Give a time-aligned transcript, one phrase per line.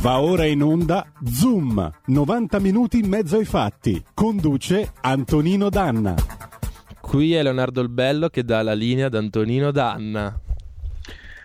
[0.00, 4.02] Va ora in onda Zoom, 90 minuti in mezzo ai fatti.
[4.14, 6.14] Conduce Antonino Danna.
[6.98, 10.40] Qui è Leonardo il Bello che dà la linea ad Antonino Danna.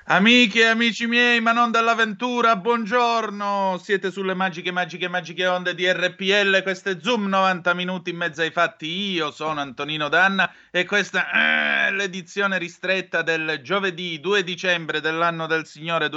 [0.05, 3.77] Amiche e amici miei, ma non dell'avventura, buongiorno!
[3.83, 8.41] Siete sulle magiche, magiche, magiche onde di RPL, questo è Zoom 90 minuti in mezzo
[8.41, 8.85] ai fatti.
[8.85, 15.65] Io sono Antonino Danna e questa è l'edizione ristretta del giovedì 2 dicembre dell'anno del
[15.65, 16.07] Signore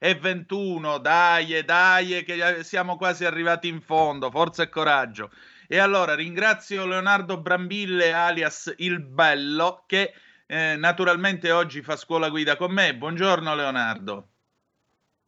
[0.00, 0.98] 2021.
[0.98, 5.30] Dai, dai, che siamo quasi arrivati in fondo, forza e coraggio.
[5.68, 10.12] E allora ringrazio Leonardo Brambille alias Il Bello che
[10.46, 12.96] eh, naturalmente oggi fa scuola guida con me.
[12.96, 14.26] Buongiorno Leonardo.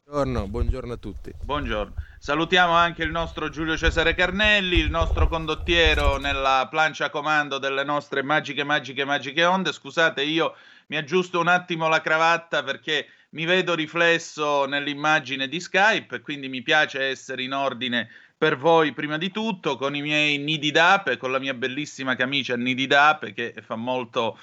[0.05, 1.33] Buongiorno, buongiorno a tutti.
[1.41, 1.95] Buongiorno.
[2.19, 8.23] Salutiamo anche il nostro Giulio Cesare Carnelli, il nostro condottiero nella plancia comando delle nostre
[8.23, 9.73] magiche, magiche, magiche onde.
[9.73, 10.57] Scusate, io
[10.89, 16.63] mi aggiusto un attimo la cravatta perché mi vedo riflesso nell'immagine di Skype, quindi mi
[16.63, 21.30] piace essere in ordine per voi prima di tutto con i miei nidi d'ape, con
[21.30, 24.39] la mia bellissima camicia nidi d'ape che fa molto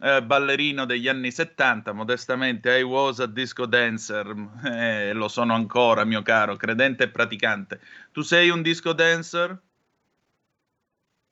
[0.00, 4.34] eh, ballerino degli anni 70, modestamente I was a disco dancer,
[4.64, 7.78] eh, lo sono ancora, mio caro, credente e praticante.
[8.10, 9.56] Tu sei un disco dancer?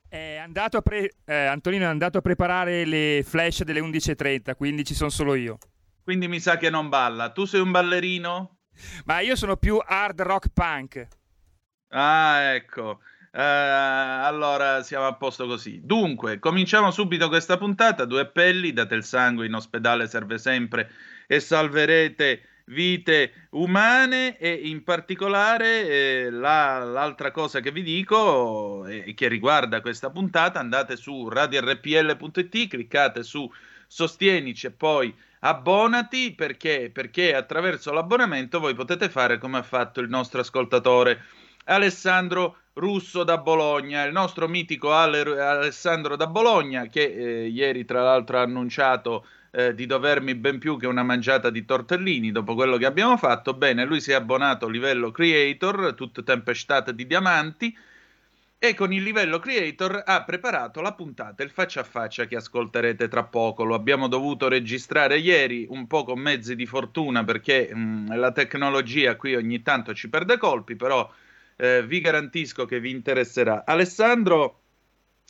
[0.09, 4.95] È andato pre- eh, Antonino è andato a preparare le flash delle 11.30, quindi ci
[4.95, 5.59] sono solo io.
[6.03, 7.31] Quindi mi sa che non balla.
[7.31, 8.59] Tu sei un ballerino?
[9.05, 11.09] Ma io sono più hard rock punk.
[11.89, 13.01] Ah, ecco.
[13.33, 15.81] Uh, allora siamo a posto così.
[15.85, 18.05] Dunque, cominciamo subito questa puntata.
[18.05, 20.91] Due appelli: date il sangue in ospedale, serve sempre
[21.29, 24.37] e salverete vite umane.
[24.37, 30.11] E in particolare, eh, la, l'altra cosa che vi dico e eh, che riguarda questa
[30.11, 33.49] puntata, andate su radiorpl.it, cliccate su
[33.93, 40.09] Sostienici e poi abbonati perché, perché attraverso l'abbonamento voi potete fare come ha fatto il
[40.09, 41.21] nostro ascoltatore
[41.65, 48.05] Alessandro Russo da Bologna, il nostro mitico Ale- Alessandro da Bologna, che eh, ieri tra
[48.05, 52.77] l'altro ha annunciato eh, di dovermi ben più che una mangiata di tortellini dopo quello
[52.77, 53.55] che abbiamo fatto.
[53.55, 57.77] Bene, lui si è abbonato a livello creator, tutto tempestate di diamanti,
[58.63, 63.09] e con il livello creator ha preparato la puntata, il faccia a faccia che ascolterete
[63.09, 63.65] tra poco.
[63.65, 69.17] Lo abbiamo dovuto registrare ieri, un po' con mezzi di fortuna, perché mh, la tecnologia
[69.17, 71.11] qui ogni tanto ci perde colpi, però
[71.57, 73.65] eh, vi garantisco che vi interesserà.
[73.65, 74.61] Alessandro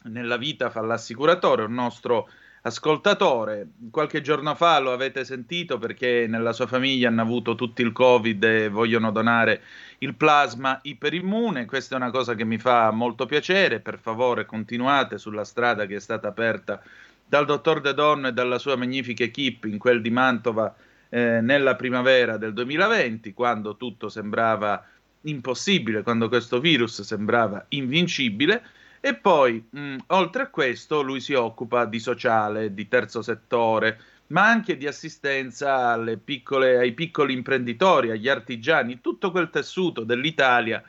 [0.07, 2.29] nella vita fa l'assicuratore, un nostro
[2.63, 3.69] ascoltatore.
[3.91, 8.43] Qualche giorno fa lo avete sentito perché nella sua famiglia hanno avuto tutti il Covid
[8.45, 9.63] e vogliono donare
[9.99, 11.65] il plasma iperimmune.
[11.65, 13.81] Questa è una cosa che mi fa molto piacere.
[13.81, 16.83] Per favore, continuate sulla strada che è stata aperta
[17.27, 20.75] dal dottor De Donno e dalla sua magnifica equip in quel di Mantova
[21.09, 24.85] eh, nella primavera del 2020, quando tutto sembrava
[25.23, 28.63] impossibile quando questo virus sembrava invincibile.
[29.01, 34.47] E poi, mh, oltre a questo, lui si occupa di sociale, di terzo settore, ma
[34.47, 40.83] anche di assistenza piccole, ai piccoli imprenditori, agli artigiani, tutto quel tessuto dell'Italia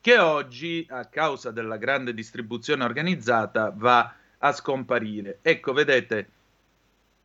[0.00, 5.38] che oggi, a causa della grande distribuzione organizzata, va a scomparire.
[5.40, 6.28] Ecco, vedete,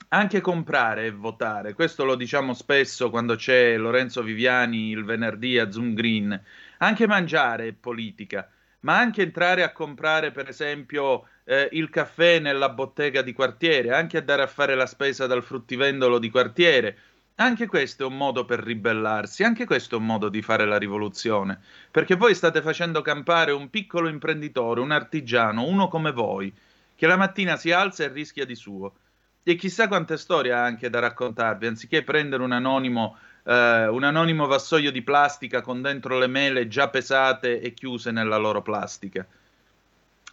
[0.09, 5.72] anche comprare e votare, questo lo diciamo spesso quando c'è Lorenzo Viviani il venerdì a
[5.72, 6.41] Zoom Green,
[6.78, 8.50] anche mangiare è politica,
[8.81, 14.17] ma anche entrare a comprare per esempio eh, il caffè nella bottega di quartiere, anche
[14.17, 16.97] andare a fare la spesa dal fruttivendolo di quartiere,
[17.35, 20.78] anche questo è un modo per ribellarsi, anche questo è un modo di fare la
[20.78, 26.53] rivoluzione, perché voi state facendo campare un piccolo imprenditore, un artigiano, uno come voi,
[26.95, 28.94] che la mattina si alza e rischia di suo.
[29.41, 34.47] E chissà quante storie ha anche da raccontarvi, anziché prendere un anonimo, eh, un anonimo
[34.47, 39.25] vassoio di plastica con dentro le mele già pesate e chiuse nella loro plastica.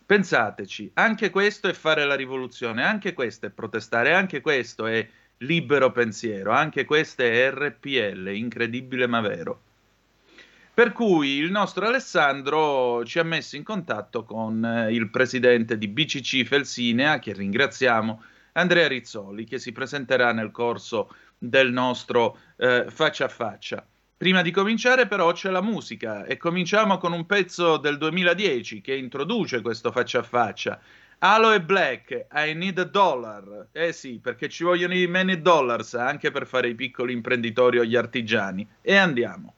[0.06, 5.06] Pensateci, anche questo è fare la rivoluzione, anche questo è protestare, anche questo è
[5.38, 9.60] libero pensiero, anche questo è RPL, incredibile ma vero.
[10.72, 15.88] Per cui il nostro Alessandro ci ha messo in contatto con eh, il presidente di
[15.88, 18.22] BCC Felsinea, che ringraziamo,
[18.52, 23.86] Andrea Rizzoli, che si presenterà nel corso del nostro eh, faccia a faccia.
[24.16, 28.94] Prima di cominciare però c'è la musica e cominciamo con un pezzo del 2010 che
[28.94, 30.80] introduce questo faccia a faccia.
[31.18, 33.68] Alo e Black, I need a dollar.
[33.72, 37.84] Eh sì, perché ci vogliono i many dollars anche per fare i piccoli imprenditori o
[37.84, 38.66] gli artigiani.
[38.80, 39.54] E andiamo.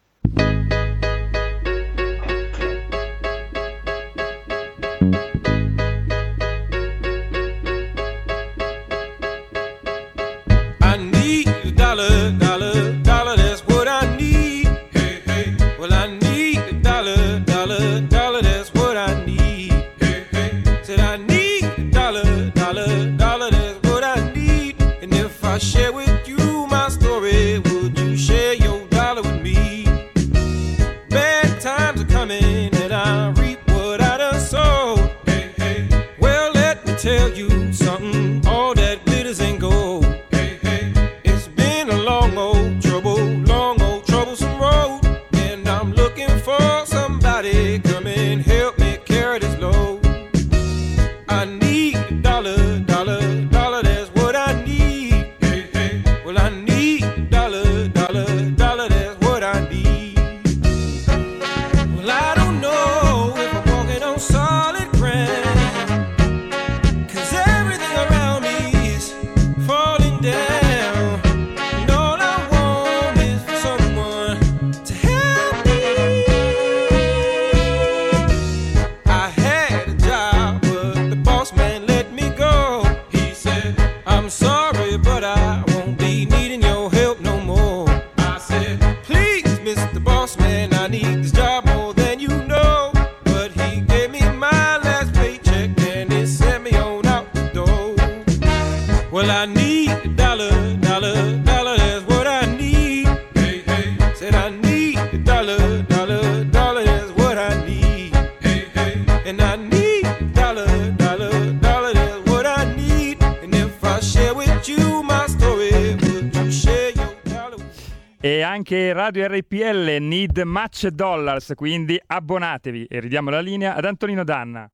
[119.09, 122.85] Radio RPL need match dollars, quindi abbonatevi.
[122.85, 124.71] E ridiamo la linea ad Antonino Danna.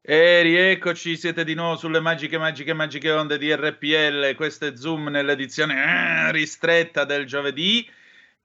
[0.00, 4.34] E rieccoci, siete di nuovo sulle magiche, magiche, magiche onde di RPL.
[4.36, 5.74] Questo è Zoom nell'edizione
[6.28, 7.86] eh, ristretta del giovedì,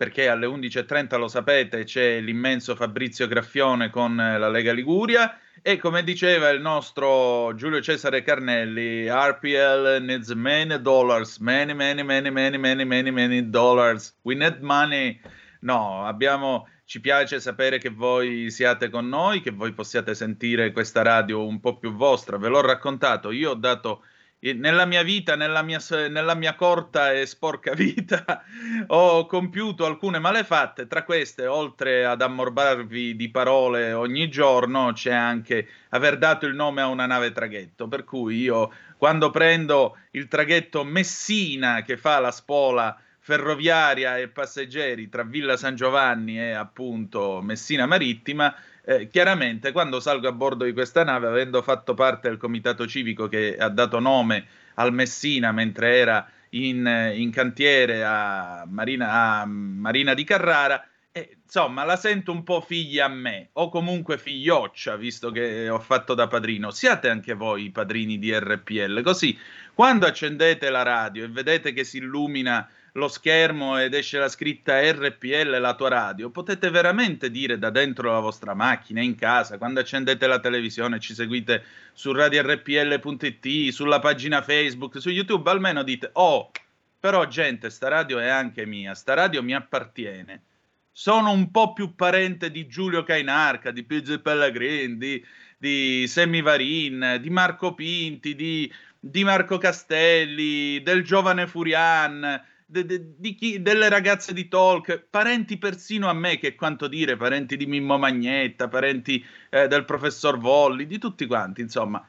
[0.03, 5.39] perché alle 11.30, lo sapete, c'è l'immenso Fabrizio Graffione con eh, la Lega Liguria.
[5.61, 12.29] E come diceva il nostro Giulio Cesare Carnelli, RPL needs many dollars, many, many, many,
[12.29, 14.13] many, many, many, many dollars.
[14.23, 15.21] We need money.
[15.61, 21.01] No, abbiamo ci piace sapere che voi siate con noi, che voi possiate sentire questa
[21.01, 22.37] radio un po' più vostra.
[22.37, 24.03] Ve l'ho raccontato, io ho dato
[24.51, 25.79] nella mia vita, nella mia,
[26.09, 28.43] nella mia corta e sporca vita,
[28.87, 30.87] ho compiuto alcune malefatte.
[30.87, 36.81] Tra queste, oltre ad ammorbarvi di parole ogni giorno, c'è anche aver dato il nome
[36.81, 37.87] a una nave traghetto.
[37.87, 45.07] Per cui io, quando prendo il traghetto Messina che fa la spola ferroviaria e passeggeri
[45.07, 48.53] tra Villa San Giovanni e appunto Messina Marittima,
[48.85, 53.27] eh, chiaramente quando salgo a bordo di questa nave, avendo fatto parte del comitato civico
[53.27, 54.45] che ha dato nome
[54.75, 61.83] al Messina mentre era in, in cantiere a Marina, a Marina di Carrara, eh, insomma
[61.83, 66.27] la sento un po' figlia a me, o comunque figlioccia, visto che ho fatto da
[66.27, 66.71] padrino.
[66.71, 69.37] Siate anche voi i padrini di RPL, così
[69.73, 74.79] quando accendete la radio e vedete che si illumina lo schermo ed esce la scritta
[74.91, 79.79] RPL, la tua radio, potete veramente dire da dentro la vostra macchina, in casa, quando
[79.79, 81.63] accendete la televisione, ci seguite
[81.93, 86.51] su radiorpl.it, sulla pagina Facebook, su YouTube, almeno dite, oh,
[86.99, 90.43] però gente, sta radio è anche mia, sta radio mi appartiene.
[90.91, 95.25] Sono un po' più parente di Giulio Cainarca, di Pizzi Pellegrin, di,
[95.57, 103.35] di Semivarin, di Marco Pinti, di, di Marco Castelli, del giovane Furian, de, de, di
[103.35, 107.65] chi, delle ragazze di talk, parenti persino a me, che è quanto dire, parenti di
[107.65, 112.05] Mimmo Magnetta, parenti eh, del professor Volli, di tutti quanti, insomma,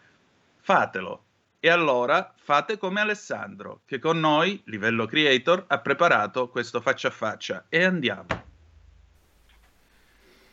[0.61, 1.23] fatelo.
[1.61, 7.11] E allora fate come Alessandro, che con noi, livello creator, ha preparato questo faccia a
[7.11, 7.65] faccia.
[7.69, 8.53] E andiamo.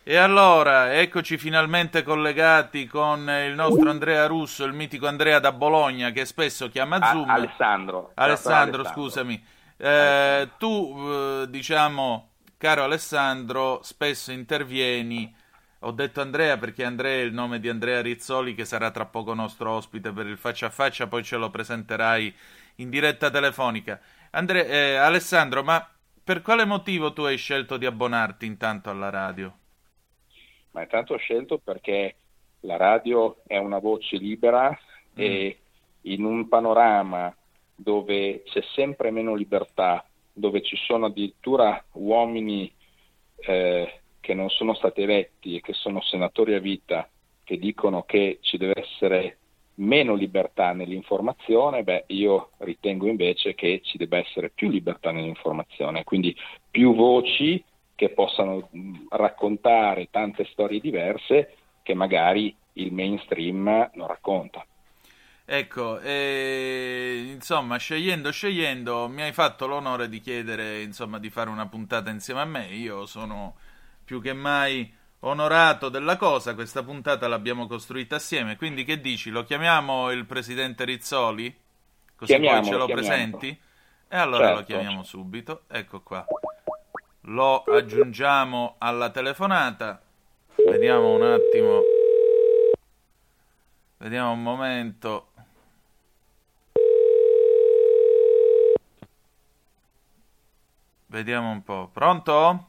[0.04, 6.10] E allora, eccoci finalmente collegati con il nostro Andrea Russo, il mitico Andrea da Bologna,
[6.10, 7.30] che spesso chiama Zoom.
[7.30, 8.12] A- Alessandro.
[8.16, 8.84] Alessandro, Alessandro.
[8.86, 9.46] scusami.
[9.84, 15.34] Eh, tu, eh, diciamo, caro Alessandro, spesso intervieni.
[15.80, 19.34] Ho detto Andrea perché Andrea è il nome di Andrea Rizzoli, che sarà tra poco
[19.34, 22.32] nostro ospite per il faccia a faccia, poi ce lo presenterai
[22.76, 24.00] in diretta telefonica.
[24.30, 25.84] Andre- eh, Alessandro, ma
[26.24, 29.52] per quale motivo tu hai scelto di abbonarti intanto alla radio?
[30.74, 32.16] Ma intanto ho scelto perché
[32.60, 34.78] la radio è una voce libera
[35.16, 35.58] e
[36.02, 37.36] in un panorama
[37.82, 42.72] dove c'è sempre meno libertà, dove ci sono addirittura uomini
[43.38, 47.10] eh, che non sono stati eletti e che sono senatori a vita
[47.44, 49.38] che dicono che ci deve essere
[49.76, 56.36] meno libertà nell'informazione, beh, io ritengo invece che ci debba essere più libertà nell'informazione, quindi
[56.70, 57.64] più voci
[57.96, 64.66] che possano mh, raccontare tante storie diverse che magari il mainstream non racconta.
[65.54, 71.68] Ecco, e, insomma, scegliendo, scegliendo, mi hai fatto l'onore di chiedere, insomma, di fare una
[71.68, 72.68] puntata insieme a me.
[72.68, 73.58] Io sono
[74.06, 74.90] più che mai
[75.20, 79.30] onorato della cosa, questa puntata l'abbiamo costruita assieme, quindi che dici?
[79.30, 81.54] Lo chiamiamo il presidente Rizzoli?
[82.16, 83.50] Così poi ce lo presenti?
[84.08, 84.60] E allora certo.
[84.60, 86.26] lo chiamiamo subito, ecco qua.
[87.24, 90.02] Lo aggiungiamo alla telefonata.
[90.66, 91.82] Vediamo un attimo.
[93.98, 95.31] Vediamo un momento.
[101.12, 101.90] Vediamo un po'.
[101.92, 102.68] Pronto?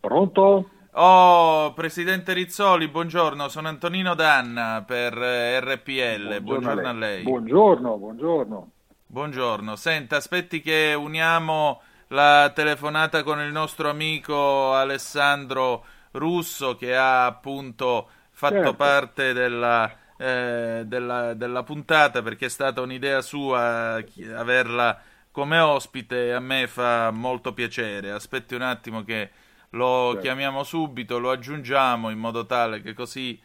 [0.00, 0.68] Pronto?
[0.92, 7.22] Oh, Presidente Rizzoli, buongiorno, sono Antonino Danna per eh, RPL, buongiorno, buongiorno a lei.
[7.22, 8.70] Buongiorno, buongiorno.
[9.06, 17.24] Buongiorno, senta, aspetti che uniamo la telefonata con il nostro amico Alessandro Russo che ha
[17.24, 18.74] appunto fatto certo.
[18.74, 24.04] parte della, eh, della, della puntata perché è stata un'idea sua
[24.34, 25.00] averla
[25.36, 28.10] come ospite a me fa molto piacere.
[28.10, 29.28] Aspetti un attimo che
[29.70, 30.20] lo certo.
[30.22, 33.38] chiamiamo subito, lo aggiungiamo in modo tale che così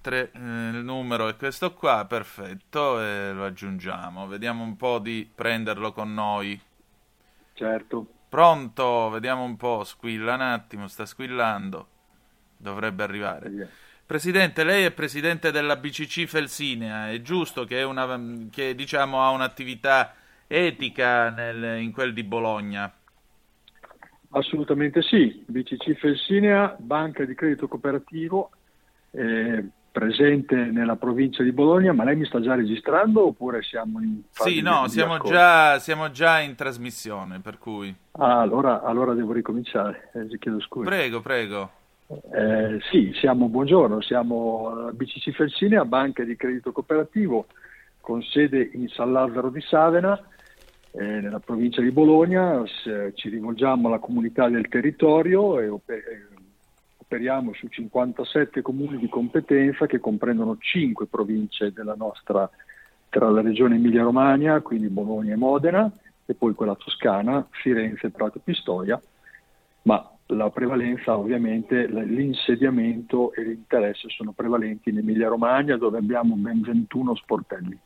[0.00, 4.26] tre, eh, il numero è questo qua, perfetto, e lo aggiungiamo.
[4.26, 6.58] Vediamo un po' di prenderlo con noi.
[7.52, 8.06] Certo.
[8.30, 11.88] Pronto, vediamo un po', squilla un attimo, sta squillando.
[12.56, 13.50] Dovrebbe arrivare.
[13.50, 13.68] Yeah.
[14.06, 18.18] Presidente, lei è presidente della BCC Felsinea, è giusto che, una,
[18.50, 20.14] che diciamo, ha un'attività
[20.46, 22.92] etica nel, in quel di Bologna?
[24.30, 28.50] Assolutamente sì, BCC Felsinea, banca di credito cooperativo,
[29.12, 34.20] eh, presente nella provincia di Bologna, ma lei mi sta già registrando oppure siamo in
[34.30, 37.94] fase Sì, no, siamo già, siamo già, in trasmissione, per cui...
[38.12, 40.86] Ah, allora, allora devo ricominciare, eh, chiedo scusa.
[40.86, 41.70] Prego, prego.
[42.08, 47.46] Eh, sì, siamo, buongiorno, siamo BCC Felsinea, banca di credito cooperativo,
[48.02, 50.20] con sede in San Lazzaro di Savena,
[50.98, 52.64] eh, nella provincia di Bologna,
[53.14, 55.68] ci rivolgiamo alla comunità del territorio e
[56.96, 62.48] operiamo su 57 comuni di competenza che comprendono 5 province della nostra,
[63.10, 65.92] tra la regione Emilia-Romagna, quindi Bologna e Modena,
[66.24, 69.00] e poi quella toscana, Firenze, Prato e Pistoia,
[69.82, 77.14] ma la prevalenza ovviamente, l'insediamento e l'interesse sono prevalenti in Emilia-Romagna dove abbiamo ben 21
[77.16, 77.78] sportelli,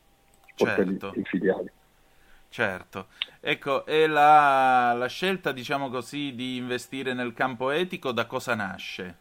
[0.54, 1.18] sportelli certo.
[1.18, 1.70] e filiali.
[2.52, 3.06] Certo,
[3.38, 9.16] ecco, e la, la, scelta, diciamo così, di investire nel campo etico da cosa nasce?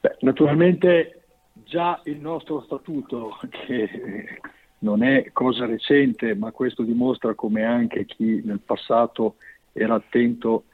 [0.00, 1.24] Beh, naturalmente
[1.54, 4.38] già il nostro statuto, che
[4.78, 9.34] non è cosa recente, ma questo dimostra come anche chi nel passato
[9.72, 10.66] era attento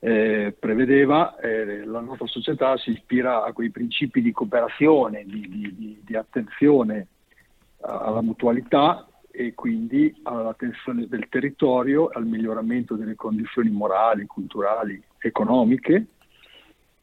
[0.00, 6.02] eh, prevedeva, eh, la nostra società si ispira a quei principi di cooperazione, di, di,
[6.04, 7.06] di attenzione
[7.80, 16.06] alla mutualità e quindi all'attenzione del territorio, al miglioramento delle condizioni morali, culturali, economiche,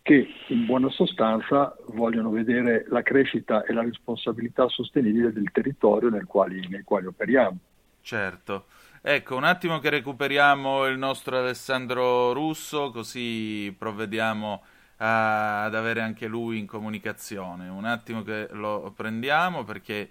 [0.02, 6.26] che in buona sostanza vogliono vedere la crescita e la responsabilità sostenibile del territorio nel
[6.26, 7.58] quale, nel quale operiamo.
[8.02, 8.66] Certo.
[9.02, 14.64] Ecco, un attimo che recuperiamo il nostro Alessandro Russo, così provvediamo
[14.98, 17.70] a, ad avere anche lui in comunicazione.
[17.70, 20.10] Un attimo che lo prendiamo perché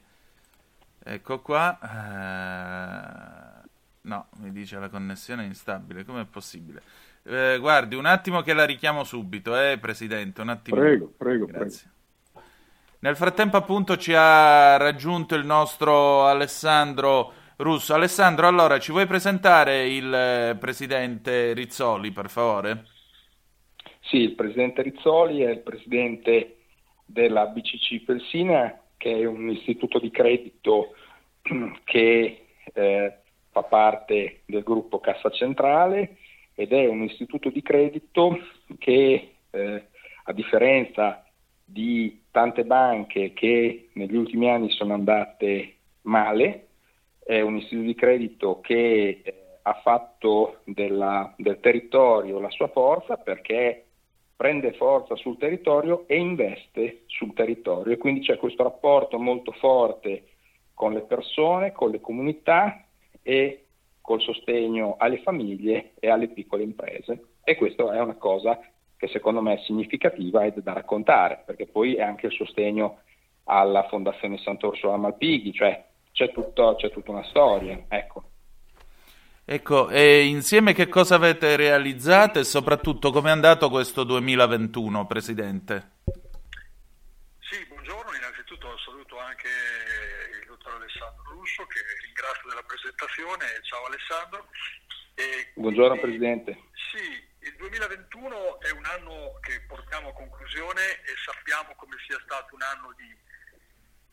[1.04, 1.78] Ecco qua.
[1.82, 3.68] Eh,
[4.02, 6.04] no, mi dice la connessione è instabile.
[6.04, 6.82] Com'è possibile?
[7.25, 10.40] Eh, guardi, un attimo che la richiamo subito, eh, Presidente.
[10.40, 10.76] Un attimo.
[10.76, 11.90] Prego, prego, Grazie.
[11.90, 12.00] Prego.
[13.00, 17.94] Nel frattempo, appunto, ci ha raggiunto il nostro Alessandro Russo.
[17.94, 22.85] Alessandro, allora, ci vuoi presentare il eh, Presidente Rizzoli, per favore?
[24.02, 26.59] Sì, il Presidente Rizzoli è il Presidente
[27.04, 30.94] della BCC Persina che è un istituto di credito
[31.82, 33.16] che eh,
[33.50, 36.18] fa parte del gruppo Cassa Centrale
[36.54, 38.38] ed è un istituto di credito
[38.78, 39.87] che eh,
[40.23, 41.26] a differenza
[41.64, 46.68] di tante banche che negli ultimi anni sono andate male,
[47.25, 53.16] è un istituto di credito che eh, ha fatto della, del territorio la sua forza
[53.16, 53.87] perché
[54.42, 60.30] prende forza sul territorio e investe sul territorio e quindi c'è questo rapporto molto forte
[60.75, 62.84] con le persone, con le comunità
[63.22, 63.66] e
[64.00, 68.58] col sostegno alle famiglie e alle piccole imprese e questa è una cosa
[68.96, 72.99] che secondo me è significativa ed è da raccontare perché poi è anche il sostegno
[73.44, 77.80] alla Fondazione Sant'Orsola Malpighi, cioè c'è, tutto, c'è tutta una storia.
[77.88, 78.31] Ecco.
[79.52, 86.00] Ecco, e insieme che cosa avete realizzato e soprattutto come è andato questo 2021, Presidente?
[87.38, 89.49] Sì, buongiorno, innanzitutto saluto, anche
[90.40, 93.44] il dottor Alessandro Russo che ringrazio della presentazione.
[93.68, 94.49] Ciao Alessandro.
[95.16, 96.56] E Buongiorno quindi, Presidente.
[96.88, 97.04] Sì,
[97.44, 102.62] il 2021 è un anno che portiamo a conclusione e sappiamo come sia stato un
[102.62, 103.12] anno di,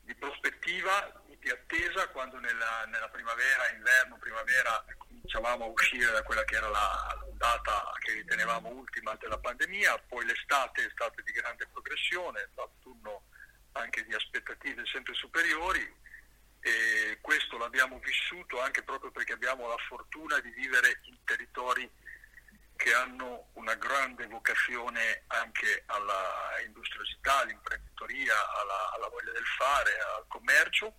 [0.03, 6.43] di prospettiva, di attesa, quando nella, nella primavera, inverno, primavera cominciavamo a uscire da quella
[6.43, 11.67] che era la data che ritenevamo ultima della pandemia, poi l'estate è stata di grande
[11.71, 13.23] progressione, l'autunno
[13.73, 15.81] anche di aspettative sempre superiori
[16.61, 21.89] e questo l'abbiamo vissuto anche proprio perché abbiamo la fortuna di vivere in territori
[22.75, 30.25] che hanno una grande vocazione anche alla industriosità, all'imprenditoria, alla, alla voglia del fare, al
[30.27, 30.95] commercio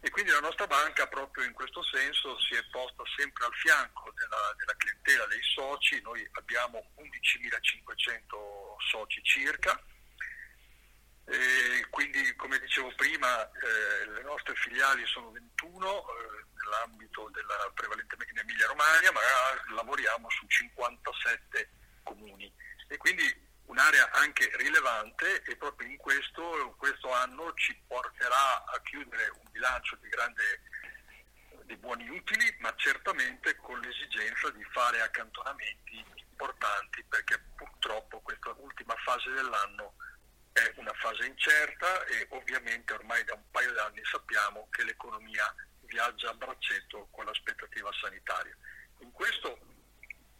[0.00, 4.12] e quindi la nostra banca proprio in questo senso si è posta sempre al fianco
[4.14, 9.78] della, della clientela dei soci, noi abbiamo 11.500 soci circa,
[11.26, 18.32] e quindi come dicevo prima eh, le nostre filiali sono 21 eh, nell'ambito della prevalentemente
[18.32, 19.20] in Emilia Romagna, ma
[19.74, 21.70] lavoriamo su 57
[22.02, 22.52] comuni.
[22.88, 23.22] E quindi
[23.90, 29.96] un'area anche rilevante e proprio in questo, questo anno ci porterà a chiudere un bilancio
[29.96, 30.62] di grande
[31.64, 38.94] di buoni utili, ma certamente con l'esigenza di fare accantonamenti importanti perché purtroppo questa ultima
[39.04, 39.94] fase dell'anno
[40.52, 45.52] è una fase incerta e ovviamente ormai da un paio di anni sappiamo che l'economia
[45.82, 48.56] viaggia a braccetto con l'aspettativa sanitaria.
[48.98, 49.58] In questo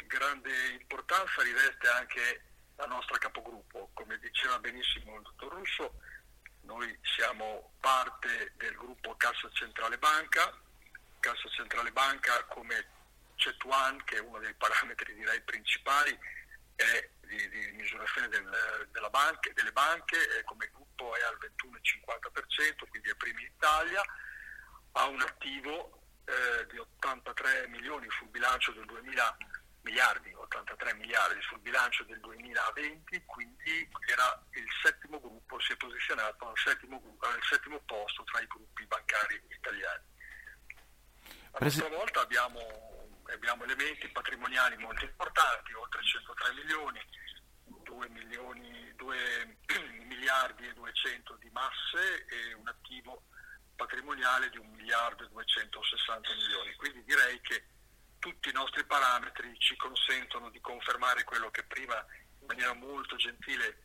[0.07, 2.50] grande importanza riveste anche
[2.81, 3.91] la nostra capogruppo.
[3.93, 6.01] Come diceva benissimo il dottor Russo,
[6.63, 10.59] noi siamo parte del gruppo Cassa Centrale Banca.
[11.21, 12.99] Cassa Centrale Banca come
[13.37, 16.19] CETUAN, che è uno dei parametri direi principali,
[16.75, 18.49] è di, di misurazione del,
[19.11, 24.03] banca, delle banche, come gruppo è al 21,50%, quindi è primo in Italia,
[24.93, 29.37] ha un attivo eh, di 83 milioni sul bilancio del 2000
[29.83, 36.49] miliardi, 83 miliardi sul bilancio del 2020, quindi era il settimo gruppo, si è posizionato
[36.49, 40.05] al settimo, al settimo posto tra i gruppi bancari italiani.
[41.53, 42.61] A Presi- nostra volta abbiamo,
[43.33, 47.01] abbiamo, elementi patrimoniali molto importanti, oltre 103 milioni,
[47.85, 49.59] 2, milioni, 2
[50.07, 53.25] miliardi e 200 di masse e un attivo
[53.75, 56.75] patrimoniale di 1 miliardo e 260 milioni.
[56.75, 57.65] Quindi direi che
[58.21, 61.97] tutti i nostri parametri ci consentono di confermare quello che prima
[62.39, 63.83] in maniera molto gentile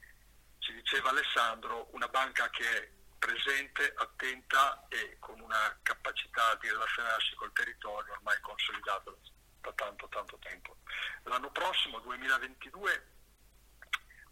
[0.60, 7.34] ci diceva Alessandro, una banca che è presente, attenta e con una capacità di relazionarsi
[7.36, 9.12] col territorio ormai consolidata
[9.62, 10.78] da tanto tanto tempo.
[11.24, 13.08] L'anno prossimo, 2022,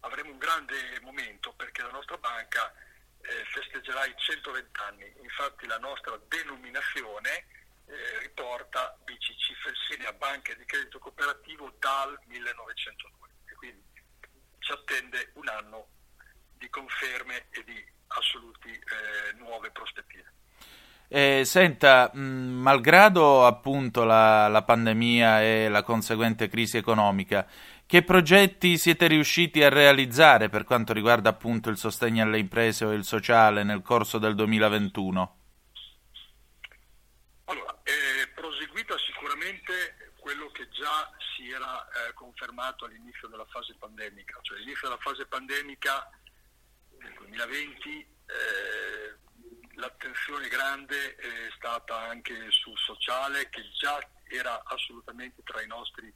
[0.00, 2.72] avremo un grande momento perché la nostra banca
[3.20, 10.64] eh, festeggerà i 120 anni, infatti la nostra denominazione eh, riporta BCC Felsinia Banca di
[10.64, 13.82] Credito Cooperativo dal 1902 e quindi
[14.58, 15.86] ci attende un anno
[16.56, 20.32] di conferme e di assoluti eh, nuove prospettive.
[21.08, 27.46] Eh, senta, mh, malgrado appunto la, la, pandemia e la conseguente crisi economica,
[27.86, 32.92] che progetti siete riusciti a realizzare per quanto riguarda appunto il sostegno alle imprese o
[32.92, 35.42] il sociale nel corso del 2021?
[40.84, 46.10] già si era eh, confermato all'inizio della fase pandemica, cioè all'inizio della fase pandemica
[46.98, 49.18] nel 2020 eh,
[49.74, 56.12] l'attenzione grande è stata anche sul sociale che già era assolutamente tra i nostri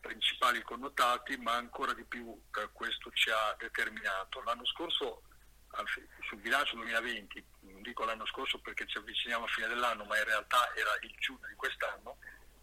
[0.00, 4.42] principali connotati, ma ancora di più eh, questo ci ha determinato.
[4.42, 5.22] L'anno scorso,
[5.70, 10.16] anzi, sul bilancio 2020, non dico l'anno scorso perché ci avviciniamo a fine dell'anno, ma
[10.18, 12.18] in realtà era il giugno di quest'anno,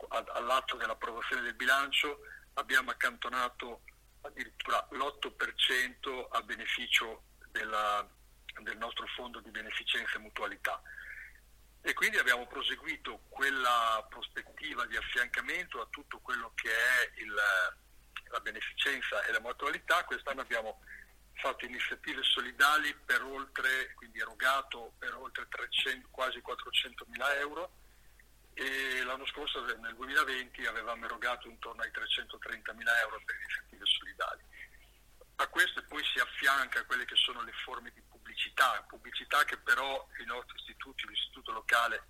[0.09, 2.19] all'atto dell'approvazione del bilancio
[2.53, 3.81] abbiamo accantonato
[4.21, 8.07] addirittura l'8% a beneficio della,
[8.61, 10.81] del nostro fondo di beneficenza e mutualità.
[11.81, 17.33] E quindi abbiamo proseguito quella prospettiva di affiancamento a tutto quello che è il,
[18.29, 20.03] la beneficenza e la mutualità.
[20.03, 20.81] Quest'anno abbiamo
[21.35, 27.83] fatto iniziative solidali per oltre, quindi erogato per oltre 300, quasi 400 mila euro
[28.55, 34.43] e l'anno scorso nel 2020 avevamo erogato intorno ai 330 mila euro per iniziative solidali.
[35.35, 40.07] A questo poi si affianca quelle che sono le forme di pubblicità, pubblicità che però
[40.19, 42.07] i nostri istituti, l'istituto locale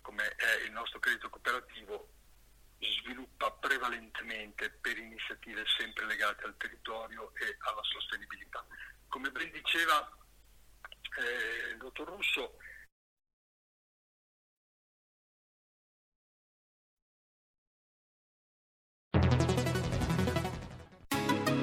[0.00, 2.08] come è il nostro credito cooperativo,
[2.78, 8.64] sviluppa prevalentemente per iniziative sempre legate al territorio e alla sostenibilità.
[9.08, 10.10] Come ben diceva
[11.18, 12.56] eh, il dottor Russo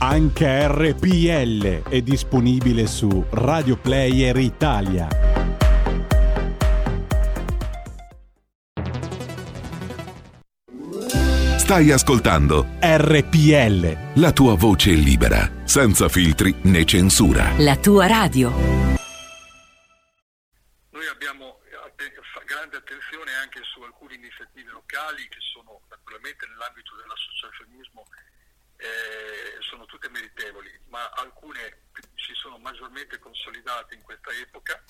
[0.00, 5.08] Anche RPL è disponibile su Radio Player Italia.
[11.58, 14.20] Stai ascoltando RPL.
[14.20, 17.50] la tua voce libera, senza filtri né censura.
[17.58, 18.50] La tua radio.
[20.90, 21.58] Noi abbiamo
[22.32, 28.06] fa- grande attenzione anche su alcune iniziative locali che sono naturalmente nell'ambito dell'associazionismo
[28.78, 34.82] eh, sono tutte meritevoli, ma alcune si sono maggiormente consolidate in questa epoca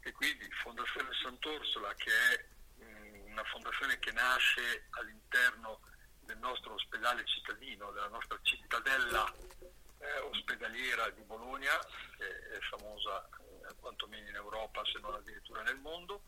[0.00, 5.80] e quindi Fondazione Sant'Orsola che è mh, una fondazione che nasce all'interno
[6.20, 9.26] del nostro ospedale cittadino, della nostra cittadella
[9.98, 11.76] eh, ospedaliera di Bologna,
[12.16, 16.22] che è famosa eh, quantomeno in Europa se non addirittura nel mondo,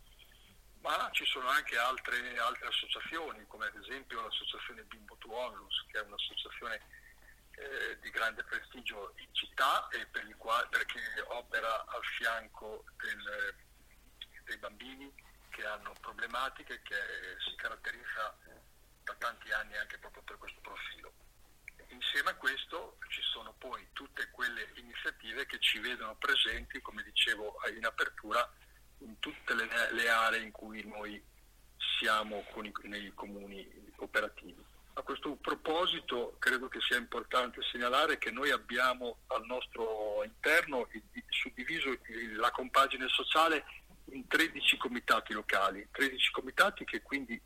[0.82, 5.98] ma ci sono anche altre, altre associazioni, come ad esempio l'associazione Bimbo to Onlus, che
[5.98, 6.80] è un'associazione
[7.54, 13.54] eh, di grande prestigio in città e per il quale, perché opera al fianco del-
[14.44, 15.12] dei bambini
[15.50, 16.96] che hanno problematiche, che
[17.46, 18.36] si caratterizza
[19.04, 21.12] da tanti anni anche proprio per questo profilo.
[21.88, 27.60] Insieme a questo ci sono poi tutte quelle iniziative che ci vedono presenti, come dicevo
[27.76, 28.50] in apertura,
[29.04, 31.22] in tutte le, le aree in cui noi
[31.98, 34.70] siamo i, nei comuni operativi.
[34.94, 40.86] A questo proposito credo che sia importante segnalare che noi abbiamo al nostro interno
[41.28, 41.96] suddiviso
[42.36, 43.64] la compagine sociale
[44.10, 47.40] in 13 comitati locali, 13 comitati che quindi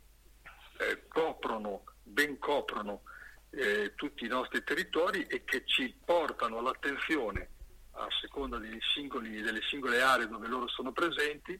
[0.79, 3.03] eh, coprono, ben coprono
[3.51, 7.55] eh, tutti i nostri territori e che ci portano all'attenzione
[7.97, 8.59] a seconda
[8.93, 11.59] singoli- delle singole aree dove loro sono presenti,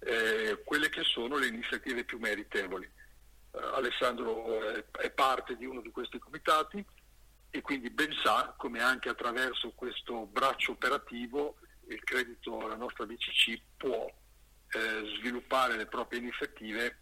[0.00, 2.84] eh, quelle che sono le iniziative più meritevoli.
[2.84, 6.84] Eh, Alessandro eh, è parte di uno di questi comitati
[7.50, 11.56] e quindi ben sa come anche attraverso questo braccio operativo
[11.88, 16.98] il credito, la nostra BCC può eh, sviluppare le proprie iniziative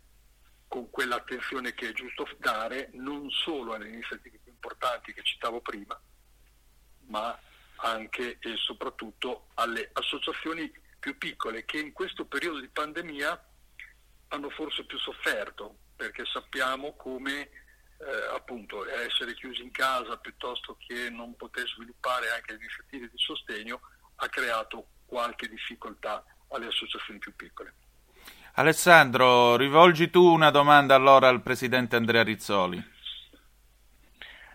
[0.67, 6.01] con quell'attenzione che è giusto dare non solo alle iniziative più importanti che citavo prima,
[7.07, 7.39] ma
[7.81, 13.45] anche e soprattutto alle associazioni più piccole che in questo periodo di pandemia
[14.29, 21.11] hanno forse più sofferto perché sappiamo come eh, appunto essere chiusi in casa piuttosto che
[21.11, 23.81] non poter sviluppare anche le iniziative di sostegno
[24.17, 27.75] ha creato qualche difficoltà alle associazioni più piccole.
[28.55, 32.83] Alessandro, rivolgi tu una domanda allora al presidente Andrea Rizzoli.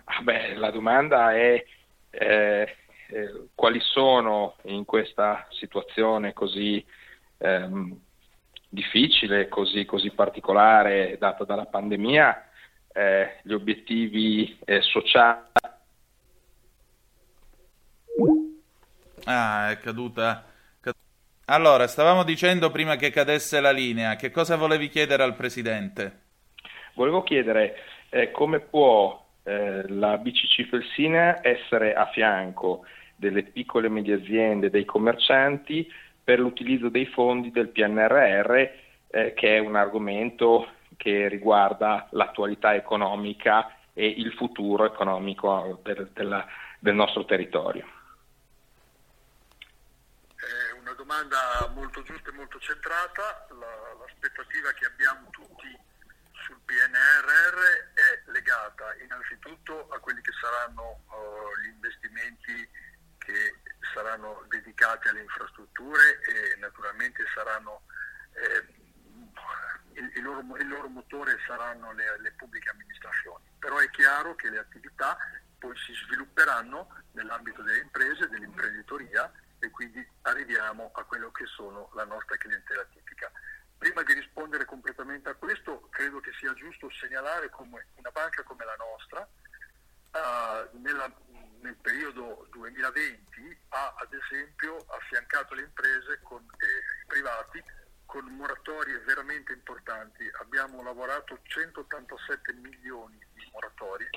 [0.06, 1.64] Ah, beh, la domanda è
[2.12, 2.78] eh,
[3.10, 6.84] eh, quali sono in questa situazione così
[7.38, 8.00] ehm,
[8.70, 12.50] difficile, così, così particolare data dalla pandemia,
[12.94, 15.42] eh, gli obiettivi eh, sociali.
[19.26, 20.46] Ah, è caduta.
[20.80, 20.96] cad-
[21.46, 26.22] Allora, stavamo dicendo prima che cadesse la linea, che cosa volevi chiedere al presidente?
[26.94, 27.76] Volevo chiedere
[28.10, 34.70] eh, come può eh, la BCC Felsina essere a fianco delle piccole e medie aziende,
[34.70, 35.90] dei commercianti
[36.24, 38.52] per l'utilizzo dei fondi del PNRR,
[39.08, 46.46] eh, che è un argomento che riguarda l'attualità economica e il futuro economico del, della-
[46.80, 47.86] del nostro territorio.
[50.36, 53.46] È una domanda molto giusta e molto centrata.
[53.50, 55.78] La- l'aspettativa che abbiamo tutti
[56.66, 62.70] PNRR è legata innanzitutto a quelli che saranno eh, gli investimenti
[63.18, 63.62] che
[63.94, 67.84] saranno dedicati alle infrastrutture e naturalmente saranno
[68.34, 68.66] eh,
[69.94, 73.46] il, il loro, il loro motore saranno le, le pubbliche amministrazioni.
[73.60, 75.18] Però è chiaro che le attività
[75.58, 82.06] poi si svilupperanno nell'ambito delle imprese, dell'imprenditoria e quindi arriviamo a quello che sono la
[82.06, 83.32] nostra clientela tipica.
[83.78, 88.66] Prima di rispondere completamente a questo, credo che sia giusto segnalare come una banca come
[88.66, 89.28] la nostra,
[90.12, 91.14] eh, nella-
[91.62, 97.64] nel periodo 2020 ha ad esempio affiancato le imprese con, eh, privati
[98.06, 100.30] con moratorie veramente importanti.
[100.40, 104.10] Abbiamo lavorato 187 milioni di moratorie,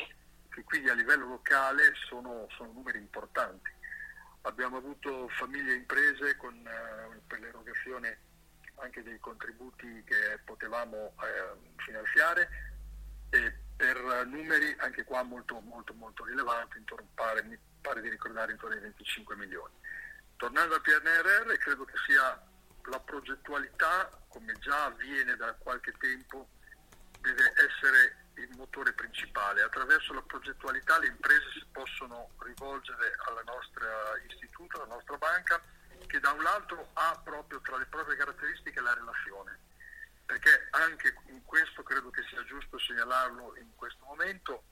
[0.50, 3.70] che quindi a livello locale sono, sono numeri importanti.
[4.42, 8.20] Abbiamo avuto famiglie e imprese con, eh, per l'erogazione
[8.80, 12.48] anche dei contributi che potevamo eh, finanziare
[13.78, 18.74] per numeri anche qua molto, molto, molto rilevanti, intorno, pare, mi pare di ricordare intorno
[18.74, 19.72] ai 25 milioni.
[20.36, 22.42] Tornando al PNRR, credo che sia
[22.90, 26.48] la progettualità, come già avviene da qualche tempo,
[27.20, 29.62] deve essere il motore principale.
[29.62, 33.86] Attraverso la progettualità le imprese si possono rivolgere al nostro
[34.28, 35.60] istituto, alla nostra banca,
[36.08, 39.58] che da un lato ha proprio tra le proprie caratteristiche la relazione,
[40.26, 44.64] perché anche in questo credo che sia giusto segnalarlo in questo momento,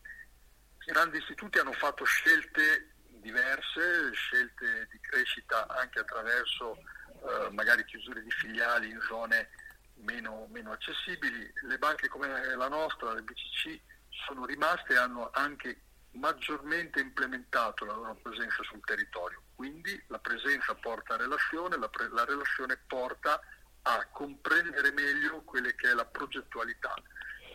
[0.87, 8.23] i grandi istituti hanno fatto scelte diverse, scelte di crescita anche attraverso eh, magari chiusure
[8.23, 9.51] di filiali in zone
[9.97, 11.53] meno, meno, accessibili.
[11.63, 13.81] Le banche come la nostra, le BCC,
[14.27, 19.43] sono rimaste e hanno anche maggiormente implementato la loro presenza sul territorio.
[19.57, 23.41] Quindi la presenza porta a relazione, la, pre- la relazione porta
[23.83, 26.95] a comprendere meglio quella che è la progettualità.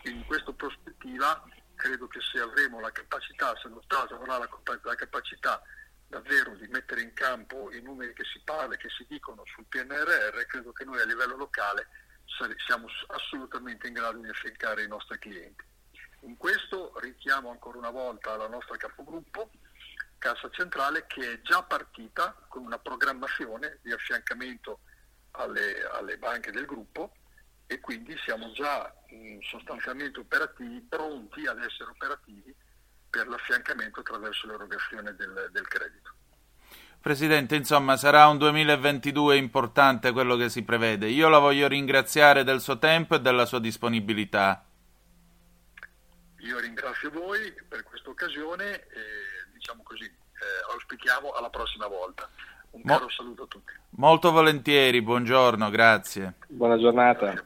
[0.06, 1.44] In questa prospettiva
[1.76, 4.50] credo che se avremo la capacità, se lo Stato avrà la,
[4.82, 5.62] la capacità
[6.08, 10.46] davvero di mettere in campo i numeri che si parla, che si dicono sul PNRR,
[10.48, 11.88] credo che noi a livello locale
[12.66, 15.64] siamo assolutamente in grado di affiancare i nostri clienti.
[16.22, 19.52] In questo richiamo ancora una volta la nostra capogruppo,
[20.21, 24.81] Cassa Centrale, che è già partita con una programmazione di affiancamento
[25.31, 27.13] alle, alle banche del gruppo
[27.65, 32.53] e quindi siamo già mh, sostanzialmente operativi, pronti ad essere operativi
[33.10, 36.13] per l'affiancamento attraverso l'erogazione del, del credito.
[37.01, 41.07] Presidente, insomma, sarà un 2022 importante quello che si prevede.
[41.07, 44.63] Io la voglio ringraziare del suo tempo e della sua disponibilità.
[46.41, 49.31] Io ringrazio voi per questa occasione e
[49.62, 52.28] diciamo così, eh, auspichiamo alla prossima volta.
[52.71, 53.74] Un Mo- caro saluto a tutti.
[53.91, 56.34] Molto volentieri, buongiorno, grazie.
[56.47, 57.45] Buona giornata.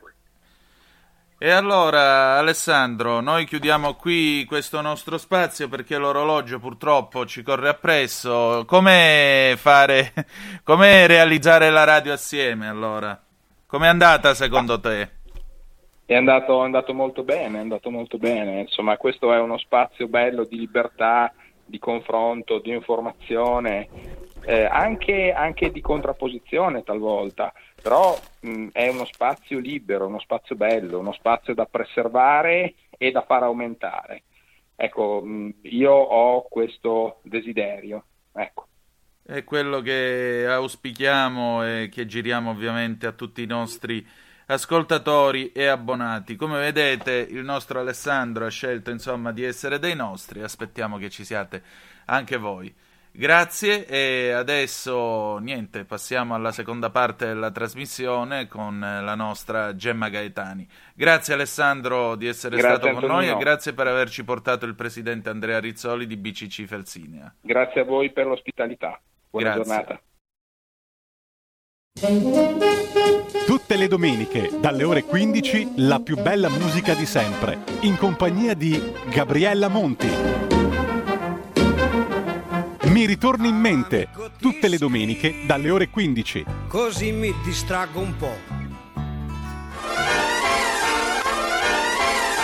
[1.37, 8.63] E allora, Alessandro, noi chiudiamo qui questo nostro spazio perché l'orologio purtroppo ci corre appresso.
[8.65, 10.13] Come fare,
[10.63, 13.21] come realizzare la radio assieme allora?
[13.65, 15.09] Com'è andata secondo te?
[16.05, 18.61] È andato, è andato molto bene, è andato molto bene.
[18.61, 21.33] Insomma, questo è uno spazio bello di libertà,
[21.65, 23.87] di confronto, di informazione,
[24.45, 27.51] eh, anche, anche di contrapposizione talvolta
[27.85, 33.21] però mh, è uno spazio libero, uno spazio bello, uno spazio da preservare e da
[33.21, 34.23] far aumentare.
[34.75, 38.05] Ecco, mh, io ho questo desiderio.
[38.33, 38.65] Ecco.
[39.21, 44.03] È quello che auspichiamo e che giriamo ovviamente a tutti i nostri
[44.47, 46.35] ascoltatori e abbonati.
[46.35, 50.41] Come vedete, il nostro Alessandro ha scelto insomma di essere dei nostri.
[50.41, 51.63] Aspettiamo che ci siate
[52.05, 52.73] anche voi.
[53.17, 60.67] Grazie e adesso niente, passiamo alla seconda parte della trasmissione con la nostra Gemma Gaetani.
[60.93, 63.13] Grazie Alessandro di essere grazie, stato Antonino.
[63.13, 67.33] con noi e grazie per averci portato il presidente Andrea Rizzoli di BCC Felsinea.
[67.39, 68.99] Grazie a voi per l'ospitalità.
[69.29, 69.63] Buona grazie.
[69.63, 70.01] giornata.
[73.45, 78.91] Tutte le domeniche, dalle ore 15, la più bella musica di sempre, in compagnia di
[79.09, 80.09] Gabriella Monti.
[82.87, 84.09] Mi ritorna in mente
[84.41, 86.43] tutte le domeniche dalle ore 15.
[86.67, 88.35] Così mi distraggo un po'.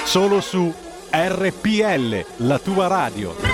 [0.05, 0.73] Solo su
[1.11, 3.50] RPL, la tua radio.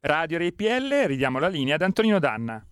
[0.00, 2.64] Radio RPL, ridiamo la linea ad Antonino Danna.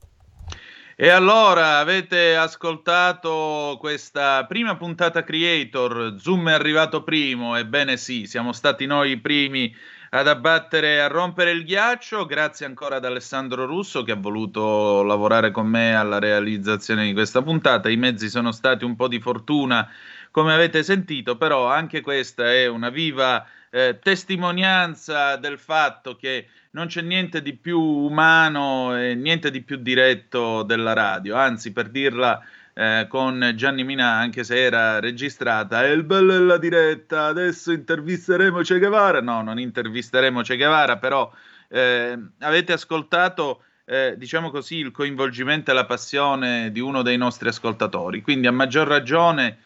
[0.95, 8.53] E allora avete ascoltato questa prima puntata Creator, Zoom è arrivato primo, ebbene sì, siamo
[8.53, 9.75] stati noi i primi
[10.11, 15.51] ad abbattere, a rompere il ghiaccio, grazie ancora ad Alessandro Russo che ha voluto lavorare
[15.51, 19.89] con me alla realizzazione di questa puntata, i mezzi sono stati un po' di fortuna
[20.31, 26.87] come avete sentito, però anche questa è una viva eh, testimonianza del fatto che non
[26.87, 32.41] c'è niente di più umano e niente di più diretto della radio, anzi per dirla
[32.75, 38.61] eh, con Gianni Minà, anche se era registrata, è il bello della diretta, adesso intervisteremo
[38.61, 41.31] Che Guevara, no, non intervisteremo Che Guevara, però
[41.69, 47.49] eh, avete ascoltato, eh, diciamo così, il coinvolgimento e la passione di uno dei nostri
[47.49, 49.59] ascoltatori, quindi a maggior ragione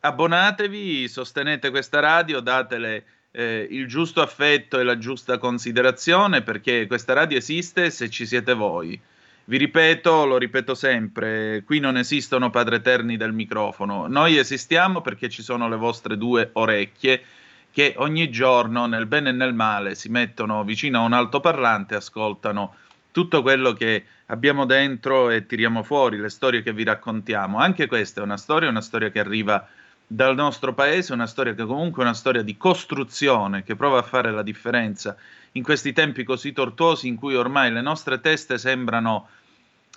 [0.00, 7.14] abbonatevi, sostenete questa radio, datele eh, il giusto affetto e la giusta considerazione perché questa
[7.14, 9.00] radio esiste se ci siete voi.
[9.44, 15.28] Vi ripeto, lo ripeto sempre, qui non esistono padre eterni del microfono, noi esistiamo perché
[15.28, 17.22] ci sono le vostre due orecchie
[17.72, 21.96] che ogni giorno, nel bene e nel male, si mettono vicino a un altoparlante e
[21.96, 22.74] ascoltano
[23.10, 27.58] tutto quello che abbiamo dentro e tiriamo fuori, le storie che vi raccontiamo.
[27.58, 29.66] Anche questa è una storia, una storia che arriva
[30.14, 34.02] dal nostro paese, una storia che comunque è una storia di costruzione, che prova a
[34.02, 35.16] fare la differenza
[35.52, 39.28] in questi tempi così tortuosi in cui ormai le nostre teste sembrano...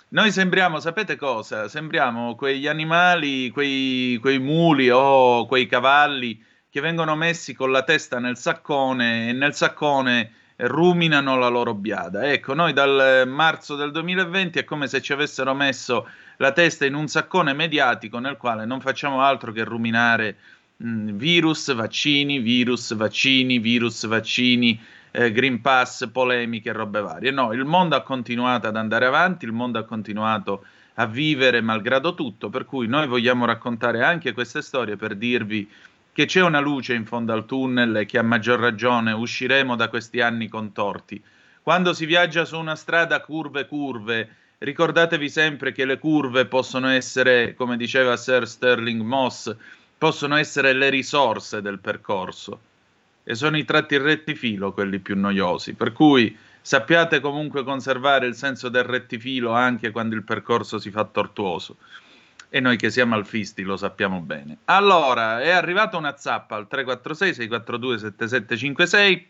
[0.08, 1.68] Noi sembriamo, sapete cosa?
[1.68, 8.18] Sembriamo quegli animali, quei, quei muli o quei cavalli che vengono messi con la testa
[8.18, 12.30] nel saccone e nel saccone ruminano la loro biada.
[12.30, 16.94] Ecco, noi dal marzo del 2020 è come se ci avessero messo la testa in
[16.94, 20.36] un saccone mediatico nel quale non facciamo altro che ruminare
[20.76, 27.30] mh, virus, vaccini, virus, vaccini, virus, vaccini, eh, Green Pass, polemiche robe varie.
[27.30, 30.64] No, il mondo ha continuato ad andare avanti, il mondo ha continuato
[30.98, 35.68] a vivere malgrado tutto, per cui noi vogliamo raccontare anche queste storie per dirvi
[36.16, 39.90] che c'è una luce in fondo al tunnel e che a maggior ragione usciremo da
[39.90, 41.22] questi anni contorti.
[41.60, 44.26] Quando si viaggia su una strada curve curve,
[44.56, 49.54] ricordatevi sempre che le curve possono essere, come diceva Sir Sterling Moss,
[49.98, 52.60] possono essere le risorse del percorso
[53.22, 58.70] e sono i tratti rettifilo quelli più noiosi, per cui sappiate comunque conservare il senso
[58.70, 61.76] del rettifilo anche quando il percorso si fa tortuoso.
[62.56, 64.60] E noi che siamo alfisti lo sappiamo bene.
[64.64, 69.28] Allora, è arrivata una zappa al 346 642 7756.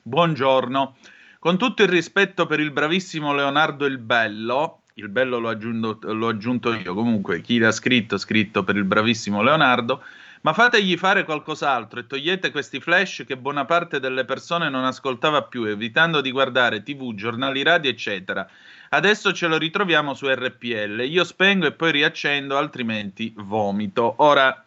[0.00, 0.96] Buongiorno.
[1.38, 6.28] Con tutto il rispetto per il bravissimo Leonardo il Bello, il bello l'ho aggiunto, l'ho
[6.28, 10.02] aggiunto io, comunque chi l'ha scritto, scritto per il bravissimo Leonardo,
[10.40, 15.42] ma fategli fare qualcos'altro e togliete questi flash che buona parte delle persone non ascoltava
[15.42, 18.48] più, evitando di guardare tv, giornali radio, eccetera.
[18.90, 21.02] Adesso ce lo ritroviamo su RPL.
[21.06, 24.14] Io spengo e poi riaccendo, altrimenti vomito.
[24.18, 24.64] Ora,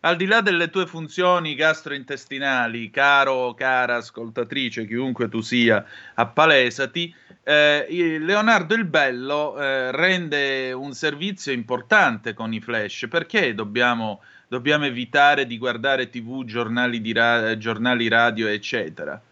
[0.00, 8.18] al di là delle tue funzioni gastrointestinali, caro, cara ascoltatrice, chiunque tu sia, appalesati, eh,
[8.20, 13.06] Leonardo il Bello eh, rende un servizio importante con i flash.
[13.08, 14.20] Perché dobbiamo
[14.50, 19.22] dobbiamo evitare di guardare tv, giornali, ra- giornali radio, eccetera.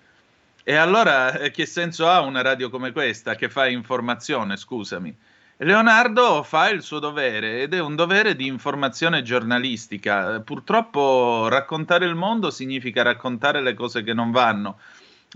[0.69, 5.17] E allora eh, che senso ha una radio come questa che fa informazione, scusami?
[5.57, 10.41] Leonardo fa il suo dovere ed è un dovere di informazione giornalistica.
[10.41, 14.79] Purtroppo raccontare il mondo significa raccontare le cose che non vanno.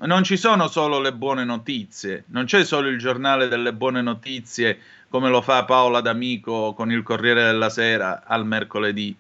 [0.05, 4.79] Non ci sono solo le buone notizie, non c'è solo il giornale delle buone notizie
[5.09, 9.17] come lo fa Paola D'Amico con il Corriere della Sera al mercoledì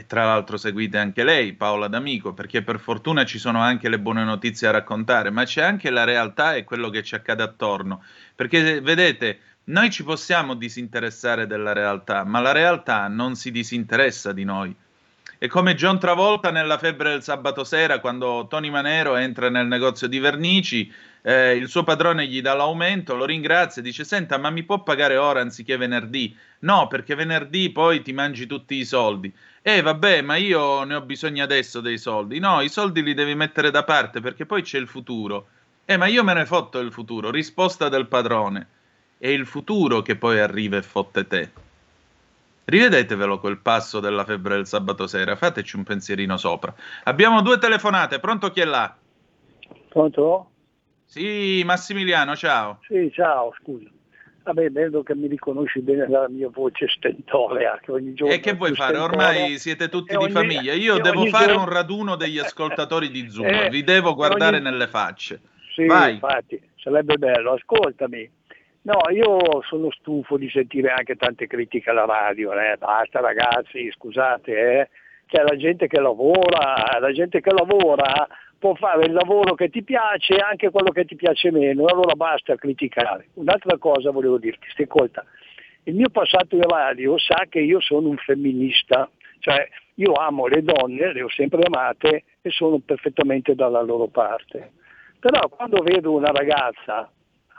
[0.00, 4.00] e tra l'altro seguite anche lei, Paola D'Amico, perché per fortuna ci sono anche le
[4.00, 8.02] buone notizie a raccontare, ma c'è anche la realtà e quello che ci accade attorno.
[8.34, 14.44] Perché vedete, noi ci possiamo disinteressare della realtà, ma la realtà non si disinteressa di
[14.44, 14.74] noi.
[15.36, 20.06] È come John Travolta nella febbre del sabato sera, quando Tony Manero entra nel negozio
[20.06, 20.90] di vernici,
[21.22, 24.82] eh, il suo padrone gli dà l'aumento, lo ringrazia e dice: Senta, ma mi può
[24.82, 26.34] pagare ora anziché venerdì?
[26.60, 29.32] No, perché venerdì poi ti mangi tutti i soldi.
[29.62, 32.38] Eh, vabbè, ma io ne ho bisogno adesso dei soldi.
[32.38, 35.48] No, i soldi li devi mettere da parte perché poi c'è il futuro.
[35.84, 37.30] Eh, ma io me ne fotto il futuro.
[37.30, 38.66] Risposta del padrone.
[39.18, 41.50] È il futuro che poi arriva e fotte te.
[42.64, 46.72] Rivedetevelo quel passo della febbre del sabato sera, fateci un pensierino sopra.
[47.04, 48.96] Abbiamo due telefonate, pronto chi è là?
[49.88, 50.50] Pronto?
[51.04, 52.78] Sì, Massimiliano, ciao.
[52.86, 53.90] Sì, ciao, scusa.
[54.52, 57.78] Vabbè, vedo che mi riconosci bene dalla mia voce stentorea.
[57.82, 58.98] Che ogni giorno e che vuoi fare?
[58.98, 60.72] Ormai siete tutti E di ogni- famiglia.
[60.72, 63.46] Io devo ogni fare giorno- un raduno degli ascoltatori di Zoom.
[63.46, 65.40] Eh, Vi devo guardare ogni- nelle facce.
[65.74, 66.14] Sì, Vai.
[66.14, 67.52] infatti, sarebbe bello.
[67.52, 68.28] Ascoltami.
[68.82, 72.52] No, io sono stufo di sentire anche tante critiche alla radio.
[72.54, 72.76] eh.
[72.78, 74.52] Basta ragazzi, scusate.
[74.80, 74.88] Eh.
[75.26, 78.26] C'è la gente che lavora, la gente che lavora
[78.60, 81.86] può fare il lavoro che ti piace e anche quello che ti piace meno.
[81.86, 83.30] Allora basta criticare.
[83.34, 85.24] Un'altra cosa volevo dirti, ascolta.
[85.84, 90.62] Il mio passato in radio sa che io sono un femminista, cioè io amo le
[90.62, 94.72] donne, le ho sempre amate e sono perfettamente dalla loro parte.
[95.18, 97.10] Però quando vedo una ragazza,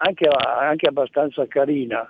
[0.03, 2.07] anche, anche abbastanza carina,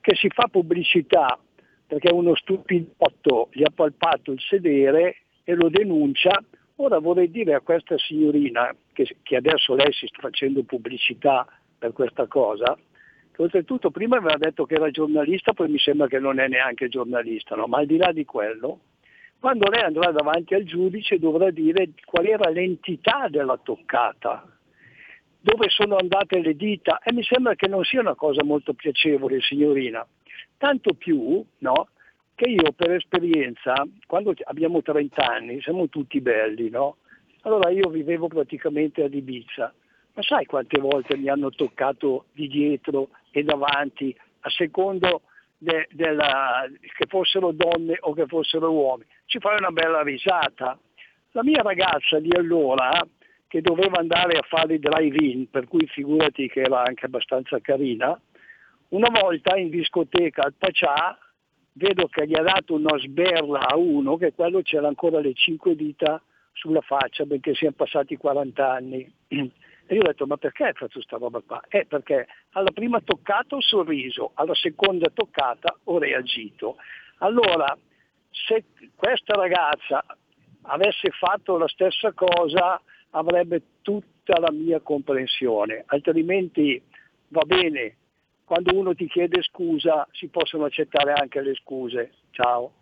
[0.00, 1.38] che si fa pubblicità
[1.86, 6.42] perché uno stupidotto gli ha palpato il sedere e lo denuncia,
[6.76, 11.46] ora vorrei dire a questa signorina, che, che adesso lei si sta facendo pubblicità
[11.78, 12.76] per questa cosa,
[13.32, 16.88] che oltretutto prima aveva detto che era giornalista, poi mi sembra che non è neanche
[16.88, 17.66] giornalista, no?
[17.66, 18.80] ma al di là di quello,
[19.42, 24.46] Quando lei andrà davanti al giudice dovrà dire qual era l'entità della toccata,
[25.40, 29.40] dove sono andate le dita e mi sembra che non sia una cosa molto piacevole,
[29.40, 30.06] signorina.
[30.56, 31.88] Tanto più no,
[32.34, 33.74] che io per esperienza,
[34.06, 36.96] quando abbiamo 30 anni, siamo tutti belli, no?
[37.42, 39.72] Allora io vivevo praticamente ad Ibiza,
[40.14, 45.22] ma sai quante volte mi hanno toccato di dietro e davanti a secondo
[45.58, 49.08] de- della- che fossero donne o che fossero uomini?
[49.26, 50.78] Ci fai una bella risata.
[51.32, 53.04] La mia ragazza di allora,
[53.48, 58.18] che doveva andare a fare i drive-in, per cui figurati che era anche abbastanza carina,
[58.88, 61.16] una volta in discoteca al Pacià
[61.74, 65.74] vedo che gli ha dato una sberla a uno che quello c'era ancora le cinque
[65.74, 69.12] dita sulla faccia benché siano passati 40 anni.
[69.84, 71.60] E io ho detto ma perché faccio sta roba qua?
[71.68, 76.76] Eh perché alla prima toccata ho sorriso, alla seconda toccata ho reagito.
[77.18, 77.76] Allora
[78.30, 78.64] se
[78.94, 80.04] questa ragazza
[80.62, 86.80] avesse fatto la stessa cosa avrebbe tutta la mia comprensione, altrimenti
[87.28, 87.96] va bene,
[88.52, 92.12] quando uno ti chiede scusa si possono accettare anche le scuse.
[92.32, 92.72] Ciao.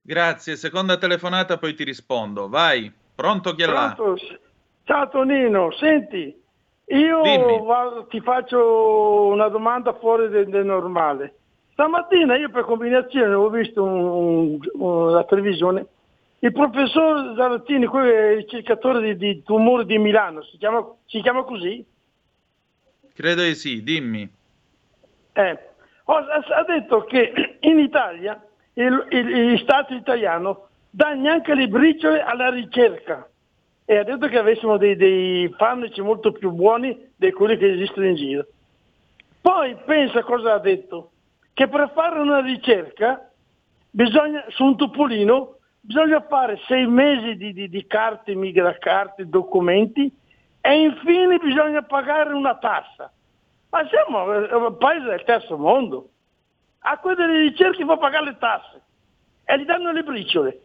[0.00, 2.48] Grazie, seconda telefonata, poi ti rispondo.
[2.48, 3.92] Vai, pronto chi è là?
[3.94, 4.18] Pronto?
[4.84, 6.34] Ciao Tonino, senti,
[6.86, 11.34] io vado- ti faccio una domanda fuori del, del normale.
[11.72, 15.86] Stamattina io per combinazione ho visto un- un- la televisione,
[16.38, 21.20] il professor Zarattini, quello è il ricercatore di, di tumori di Milano, si chiama, si
[21.20, 21.84] chiama così?
[23.16, 24.28] Credo di sì, dimmi.
[25.32, 25.58] Eh,
[26.04, 28.38] ho- ha detto che in Italia
[28.74, 33.26] il, il- il Stato italiano dà neanche le briciole alla ricerca
[33.86, 38.06] e ha detto che avessimo dei, dei farmaci molto più buoni di quelli che esistono
[38.06, 38.46] in giro.
[39.40, 41.12] Poi pensa cosa ha detto,
[41.54, 43.30] che per fare una ricerca
[43.90, 50.12] bisogna, su un topolino bisogna fare sei mesi di, di- di carte, migracarte, documenti
[50.66, 53.12] e infine bisogna pagare una tassa.
[53.70, 56.08] Ma siamo eh, un paese del terzo mondo.
[56.80, 58.82] A quelli delle ricerche fa pagare le tasse
[59.44, 60.60] e gli danno le briciole.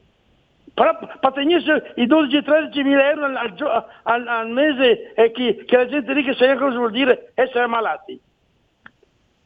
[0.74, 5.86] Però per tenersi i 12-13 mila euro al, al al- mese e che, che la
[5.86, 8.20] gente lì che sa cosa vuol dire essere malati.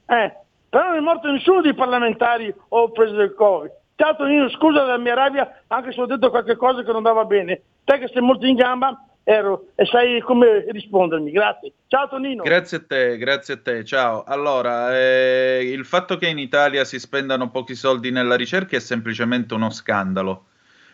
[0.07, 0.35] Eh,
[0.69, 3.71] però non è morto nessuno dei parlamentari o preso del Covid.
[3.95, 7.25] Ciao Tonino, scusa la mia rabbia anche se ho detto qualche cosa che non andava
[7.25, 7.61] bene.
[7.83, 8.97] Te che sei molto in gamba
[9.27, 11.31] ero e sai come rispondermi.
[11.31, 11.73] Grazie.
[11.87, 12.43] Ciao Tonino.
[12.43, 13.83] Grazie a te, grazie a te.
[13.83, 14.23] Ciao.
[14.23, 19.55] Allora, eh, il fatto che in Italia si spendano pochi soldi nella ricerca è semplicemente
[19.55, 20.45] uno scandalo.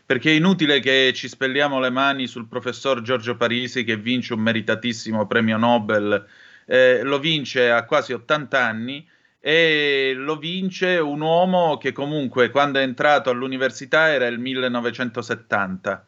[0.05, 4.39] Perché è inutile che ci spelliamo le mani sul professor Giorgio Parisi che vince un
[4.39, 6.25] meritatissimo premio Nobel,
[6.65, 9.07] eh, lo vince a quasi 80 anni
[9.39, 16.05] e lo vince un uomo che comunque quando è entrato all'università era il 1970.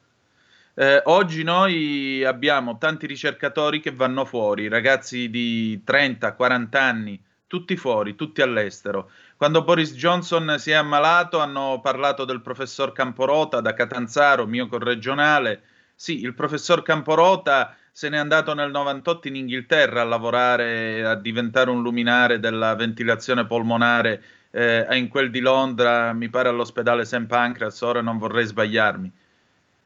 [0.76, 8.15] Eh, oggi noi abbiamo tanti ricercatori che vanno fuori, ragazzi di 30-40 anni, tutti fuori,
[8.15, 9.11] tutti all'estero.
[9.38, 15.61] Quando Boris Johnson si è ammalato hanno parlato del professor Camporota da Catanzaro, mio corregionale.
[15.93, 21.69] Sì, il professor Camporota se n'è andato nel 98 in Inghilterra a lavorare, a diventare
[21.69, 27.28] un luminare della ventilazione polmonare eh, in quel di Londra, mi pare all'ospedale St.
[27.28, 29.11] Pancras, ora non vorrei sbagliarmi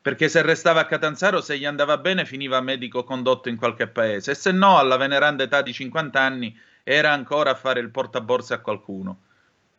[0.08, 4.32] perché se restava a Catanzaro, se gli andava bene, finiva medico condotto in qualche paese,
[4.32, 8.54] e se no, alla veneranda età di 50 anni, era ancora a fare il portaborse
[8.54, 9.24] a qualcuno.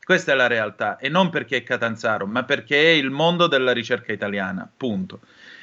[0.04, 3.72] Questa è la realtà, e non perché è Catanzaro, ma perché è il mondo della
[3.72, 5.20] ricerca italiana, punto.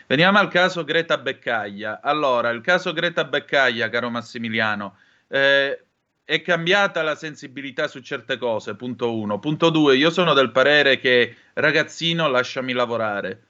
[0.07, 1.99] Veniamo al caso Greta Beccaglia.
[2.01, 4.97] Allora, il caso Greta Beccaglia, caro Massimiliano,
[5.27, 5.79] eh,
[6.23, 9.37] è cambiata la sensibilità su certe cose, punto uno.
[9.37, 13.41] Punto due, io sono del parere che ragazzino lasciami lavorare.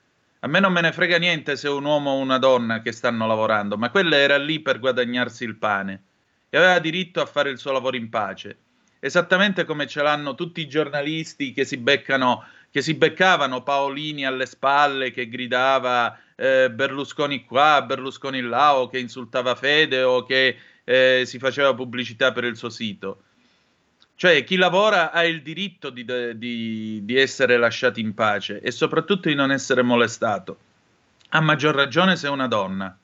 [0.46, 3.26] A me non me ne frega niente se un uomo o una donna che stanno
[3.26, 6.04] lavorando, ma quella era lì per guadagnarsi il pane
[6.52, 8.60] e aveva diritto a fare il suo lavoro in pace.
[9.00, 14.46] Esattamente come ce l'hanno tutti i giornalisti che si beccano, che si beccavano Paolini alle
[14.46, 21.24] spalle, che gridava eh, Berlusconi qua, Berlusconi là, o che insultava Fede o che eh,
[21.26, 23.24] si faceva pubblicità per il suo sito.
[24.18, 26.06] Cioè, chi lavora ha il diritto di,
[26.38, 30.58] di, di essere lasciato in pace e soprattutto di non essere molestato.
[31.32, 32.98] A maggior ragione se è una donna.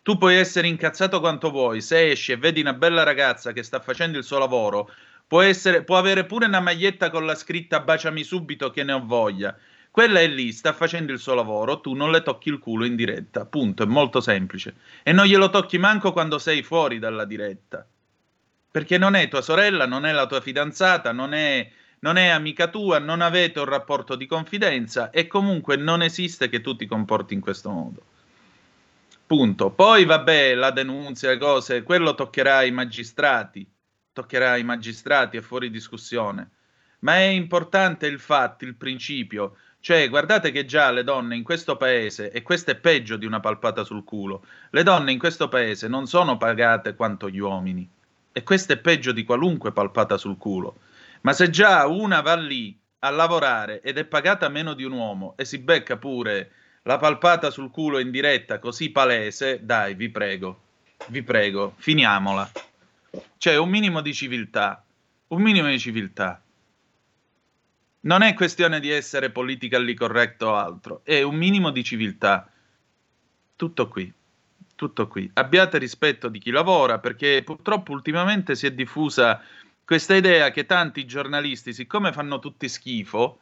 [0.00, 3.80] Tu puoi essere incazzato quanto vuoi, se esci e vedi una bella ragazza che sta
[3.80, 4.88] facendo il suo lavoro,
[5.26, 9.04] può, essere, può avere pure una maglietta con la scritta baciami subito che ne ho
[9.04, 9.56] voglia.
[9.90, 12.94] Quella è lì, sta facendo il suo lavoro, tu non le tocchi il culo in
[12.94, 14.76] diretta, punto, è molto semplice.
[15.02, 17.84] E non glielo tocchi manco quando sei fuori dalla diretta
[18.78, 21.68] perché non è tua sorella, non è la tua fidanzata, non è
[22.00, 26.60] non è amica tua, non avete un rapporto di confidenza e comunque non esiste che
[26.60, 28.02] tu ti comporti in questo modo.
[29.26, 29.70] Punto.
[29.70, 33.68] Poi vabbè, la denunzia, le cose, quello toccherà ai magistrati,
[34.12, 36.50] toccherà ai magistrati, è fuori discussione.
[37.00, 39.56] Ma è importante il fatto, il principio.
[39.80, 43.40] Cioè, guardate che già le donne in questo paese, e questo è peggio di una
[43.40, 47.96] palpata sul culo, le donne in questo paese non sono pagate quanto gli uomini.
[48.38, 50.78] E questo è peggio di qualunque palpata sul culo.
[51.22, 55.34] Ma se già una va lì a lavorare ed è pagata meno di un uomo
[55.36, 60.60] e si becca pure la palpata sul culo in diretta così palese, dai, vi prego,
[61.08, 62.48] vi prego, finiamola.
[63.38, 64.84] Cioè, un minimo di civiltà,
[65.26, 66.40] un minimo di civiltà.
[68.02, 72.48] Non è questione di essere politically corretto o altro, è un minimo di civiltà.
[73.56, 74.12] Tutto qui,
[74.78, 75.28] tutto qui.
[75.34, 79.42] Abbiate rispetto di chi lavora, perché purtroppo ultimamente si è diffusa
[79.84, 83.40] questa idea che tanti giornalisti, siccome fanno tutti schifo,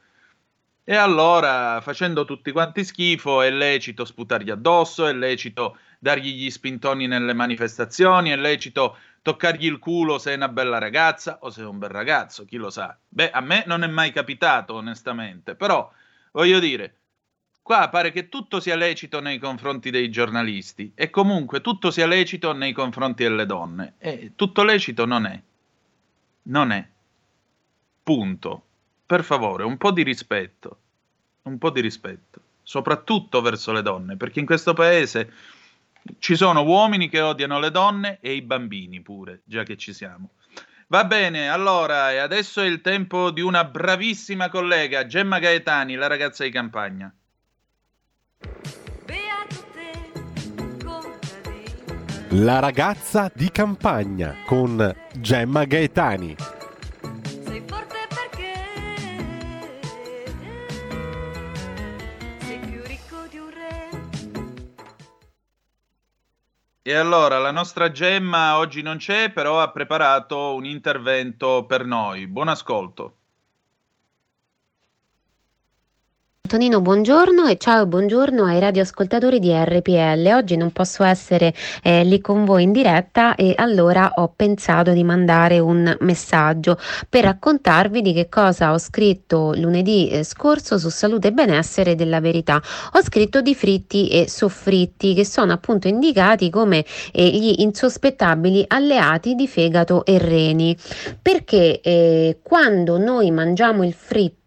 [0.83, 7.07] e allora facendo tutti quanti schifo è lecito sputargli addosso, è lecito dargli gli spintoni
[7.07, 11.67] nelle manifestazioni, è lecito toccargli il culo se è una bella ragazza o se è
[11.67, 12.97] un bel ragazzo, chi lo sa.
[13.07, 15.93] Beh, a me non è mai capitato, onestamente, però
[16.33, 16.95] voglio dire,
[17.67, 22.53] qua pare che tutto sia lecito nei confronti dei giornalisti e comunque tutto sia lecito
[22.53, 23.95] nei confronti delle donne.
[23.99, 25.43] E tutto lecito non è.
[26.43, 26.87] Non è.
[28.05, 28.63] Punto.
[29.05, 30.79] Per favore, un po' di rispetto.
[31.43, 32.41] Un po' di rispetto.
[32.63, 35.33] Soprattutto verso le donne, perché in questo paese
[36.21, 40.31] ci sono uomini che odiano le donne e i bambini pure, già che ci siamo.
[40.87, 46.07] Va bene, allora, e adesso è il tempo di una bravissima collega, Gemma Gaetani, la
[46.07, 47.13] ragazza di campagna.
[52.31, 56.35] La ragazza di campagna con Gemma Gaetani.
[57.45, 58.53] Sei forte perché
[62.41, 63.91] sei più ricco di un re.
[66.83, 72.27] E allora, la nostra Gemma oggi non c'è, però ha preparato un intervento per noi.
[72.27, 73.19] Buon ascolto.
[76.47, 80.31] Antonino, buongiorno e ciao e buongiorno ai radioascoltatori di RPL.
[80.33, 85.03] Oggi non posso essere eh, lì con voi in diretta e allora ho pensato di
[85.03, 86.79] mandare un messaggio
[87.09, 92.21] per raccontarvi di che cosa ho scritto lunedì eh, scorso su salute e benessere della
[92.21, 92.63] verità.
[92.93, 99.35] Ho scritto di fritti e soffritti che sono appunto indicati come eh, gli insospettabili alleati
[99.35, 100.77] di fegato e reni
[101.21, 104.46] perché eh, quando noi mangiamo il fritto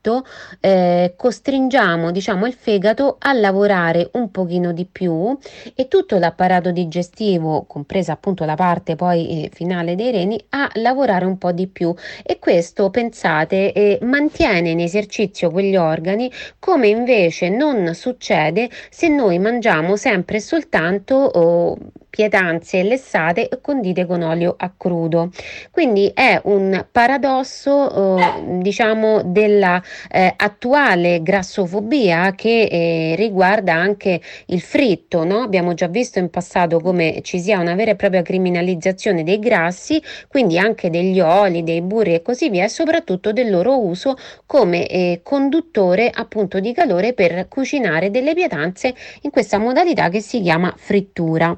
[0.62, 5.38] eh, costringiamo diciamo il fegato a lavorare un pochino di più
[5.76, 11.26] e tutto l'apparato digestivo compresa appunto la parte poi eh, finale dei reni a lavorare
[11.26, 11.94] un po' di più.
[12.24, 19.40] E questo pensate eh, mantiene in esercizio quegli organi come invece non succede se noi
[19.40, 21.78] mangiamo sempre soltanto oh,
[22.10, 25.32] pietanze lessate condite con olio a crudo.
[25.72, 34.62] Quindi è un paradosso eh, diciamo della eh, attuale grassofobia che eh, riguarda anche il
[34.62, 35.42] fritto, no?
[35.42, 40.02] Abbiamo già visto in passato come ci sia una vera e propria criminalizzazione dei grassi,
[40.28, 44.88] quindi anche degli oli, dei burri e così via, e soprattutto del loro uso come
[44.88, 50.74] eh, conduttore appunto di calore per cucinare delle pietanze in questa modalità che si chiama
[50.76, 51.58] frittura.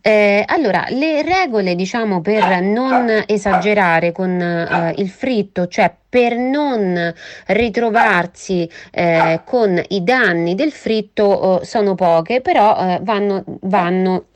[0.00, 7.12] Eh, allora, le regole, diciamo, per non esagerare con eh, il fritto, cioè per non
[7.46, 14.26] ritrovarsi eh, con i danni del fritto, oh, sono poche, però eh, vanno, vanno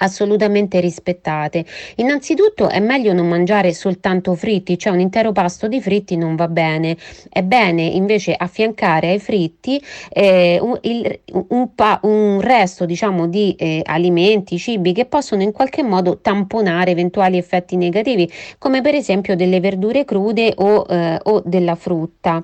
[0.00, 1.64] assolutamente rispettate.
[1.96, 6.48] Innanzitutto è meglio non mangiare soltanto fritti, cioè un intero pasto di fritti non va
[6.48, 6.96] bene.
[7.28, 13.54] È bene invece affiancare ai fritti eh, un, il, un, pa, un, resto diciamo di
[13.58, 19.36] eh, alimenti, cibi che possono in qualche modo tamponare eventuali effetti negativi, come per esempio
[19.36, 22.42] delle verdure crude o, eh, o della frutta.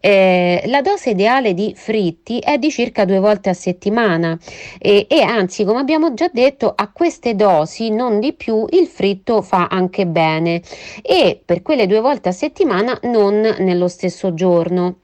[0.00, 4.38] Eh, la dose ideale di fritti è di circa due volte a settimana
[4.78, 9.40] e, e anzi, come abbiamo già detto, a queste dosi, non di più, il fritto
[9.40, 10.60] fa anche bene
[11.00, 14.96] e per quelle due volte a settimana non nello stesso giorno.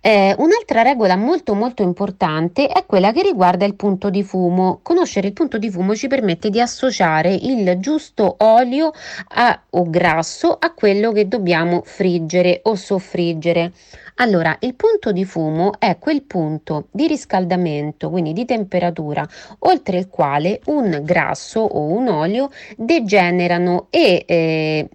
[0.00, 4.78] Eh, un'altra regola molto molto importante è quella che riguarda il punto di fumo.
[4.82, 8.92] Conoscere il punto di fumo ci permette di associare il giusto olio
[9.34, 13.72] a, o grasso a quello che dobbiamo friggere o soffriggere.
[14.18, 19.26] Allora, il punto di fumo è quel punto di riscaldamento, quindi di temperatura,
[19.60, 24.88] oltre il quale un grasso o un olio degenerano e eh,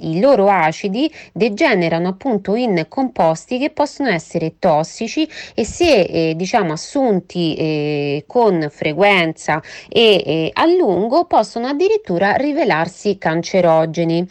[0.00, 6.72] i loro acidi degenerano appunto in composti che possono essere tossici e se eh, diciamo
[6.72, 14.26] assunti eh, con frequenza e eh, a lungo possono addirittura rivelarsi cancerogeni.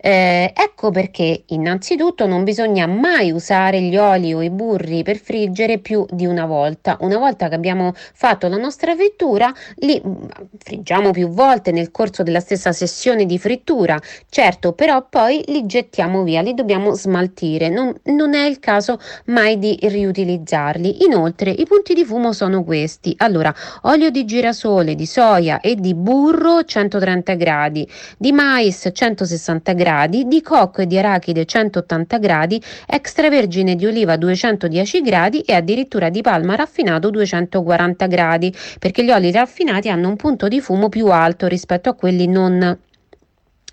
[0.00, 5.78] Eh, ecco perché innanzitutto non bisogna mai usare gli oli o i burri per friggere
[5.78, 6.96] più di una volta.
[7.00, 10.14] Una volta che abbiamo fatto la nostra frittura, li mm,
[10.58, 16.22] friggiamo più volte nel corso della stessa sessione di frittura, certo, però poi li gettiamo
[16.22, 21.04] via, li dobbiamo smaltire, non, non è il caso mai di riutilizzarli.
[21.04, 25.94] Inoltre i punti di fumo sono questi, allora olio di girasole, di soia e di
[25.94, 27.88] burro 130 gradi,
[28.18, 35.00] di mais 160 gradi, di cocco e di arachide 180 gradi, extravergine di oliva 210
[35.00, 40.48] gradi e addirittura di palma raffinato 240 gradi, perché gli oli raffinati hanno un punto
[40.48, 42.78] di fumo più alto rispetto a quelli non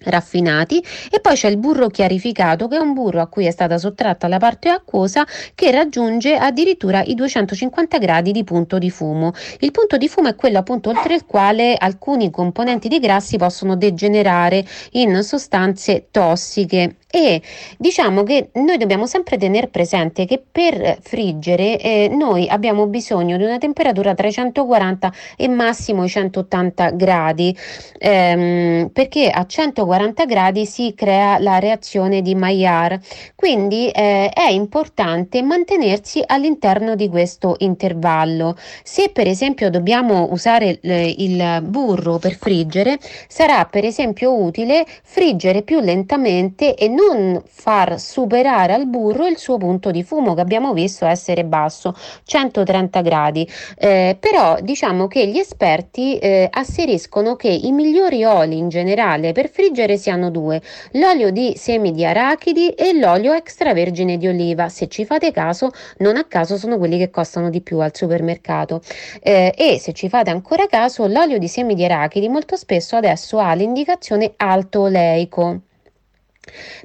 [0.04, 3.78] raffinati e poi c'è il burro chiarificato che è un burro a cui è stata
[3.78, 5.26] sottratta la parte acquosa
[5.56, 9.34] che raggiunge addirittura i 250 gradi di punto di fumo.
[9.60, 13.76] Il punto di fumo è quello appunto oltre il quale alcuni componenti dei grassi possono
[13.76, 17.44] degenerare in sostanze tossiche e
[17.78, 23.44] diciamo che noi dobbiamo sempre tenere presente che per friggere eh, noi abbiamo bisogno di
[23.44, 27.56] una temperatura tra i 140 e massimo i 180 gradi.
[28.00, 33.00] Ehm, perché a 140 gradi si crea la reazione di Maillard.
[33.36, 38.56] Quindi eh, è importante mantenersi all'interno di questo intervallo.
[38.82, 42.98] Se per esempio dobbiamo usare eh, il burro per friggere
[43.28, 49.38] sarà per esempio utile friggere più lentamente e non non far superare al burro il
[49.38, 53.48] suo punto di fumo che abbiamo visto essere basso, 130 gradi.
[53.78, 59.50] Eh, però diciamo che gli esperti eh, asseriscono che i migliori oli in generale per
[59.50, 64.70] friggere siano due, l'olio di semi di arachidi e l'olio extravergine di oliva.
[64.70, 68.82] Se ci fate caso, non a caso sono quelli che costano di più al supermercato.
[69.22, 73.40] Eh, e se ci fate ancora caso, l'olio di semi di arachidi molto spesso adesso
[73.40, 75.62] ha l'indicazione alto oleico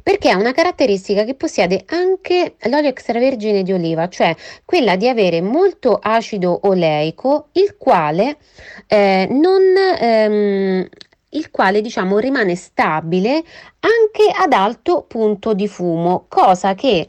[0.02, 4.34] perché ha una caratteristica che possiede anche l'olio extravergine di oliva, cioè
[4.64, 8.38] quella di avere molto acido oleico, il quale
[8.86, 9.62] eh, non
[9.98, 10.88] ehm,
[11.30, 13.32] il quale diciamo rimane stabile
[13.80, 17.06] anche ad alto punto di fumo, cosa che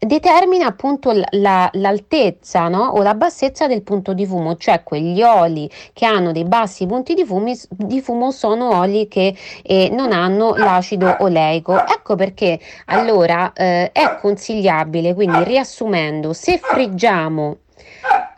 [0.00, 2.84] determina appunto la, l'altezza no?
[2.84, 7.12] o la bassezza del punto di fumo, cioè quegli oli che hanno dei bassi punti
[7.12, 11.76] di, fumi, di fumo sono oli che eh, non hanno l'acido oleico.
[11.76, 17.58] Ecco perché allora eh, è consigliabile, quindi riassumendo, se friggiamo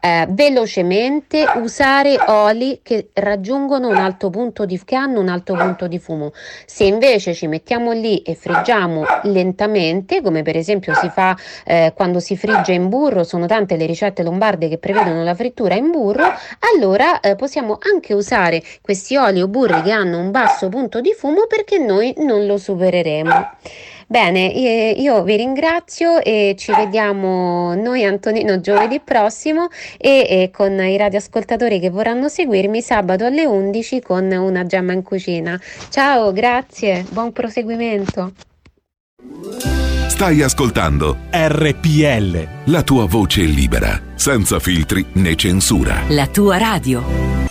[0.05, 5.87] eh, velocemente usare oli che raggiungono un alto punto di che hanno un alto punto
[5.87, 6.33] di fumo.
[6.67, 12.19] Se invece ci mettiamo lì e friggiamo lentamente, come per esempio si fa eh, quando
[12.19, 16.35] si frigge in burro, sono tante le ricette lombarde che prevedono la frittura in burro,
[16.75, 21.15] allora eh, possiamo anche usare questi oli o burri che hanno un basso punto di
[21.17, 23.51] fumo perché noi non lo supereremo.
[24.07, 30.97] Bene, io vi ringrazio e ci vediamo noi Antonino giovedì prossimo e, e, con i
[30.97, 35.61] radioascoltatori che vorranno seguirmi sabato alle 11 con una gemma in cucina.
[35.89, 38.33] Ciao, grazie, buon proseguimento.
[40.09, 42.47] Stai ascoltando RPL.
[42.67, 46.03] la tua voce libera, senza filtri né censura.
[46.09, 47.51] La tua radio.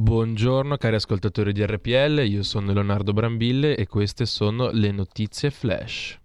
[0.00, 6.18] Buongiorno cari ascoltatori di RPL, io sono Leonardo Brambille e queste sono le notizie flash.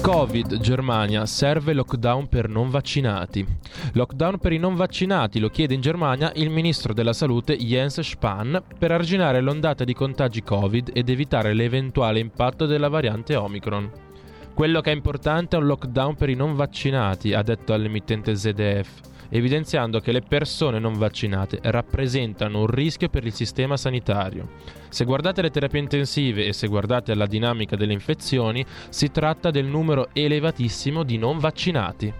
[0.00, 3.44] Covid, Germania, serve lockdown per non vaccinati.
[3.94, 8.62] Lockdown per i non vaccinati lo chiede in Germania il ministro della salute Jens Spahn
[8.78, 13.90] per arginare l'ondata di contagi Covid ed evitare l'eventuale impatto della variante Omicron.
[14.54, 19.14] Quello che è importante è un lockdown per i non vaccinati, ha detto all'emittente ZDF
[19.28, 24.48] evidenziando che le persone non vaccinate rappresentano un rischio per il sistema sanitario.
[24.88, 29.66] Se guardate le terapie intensive e se guardate la dinamica delle infezioni, si tratta del
[29.66, 32.12] numero elevatissimo di non vaccinati.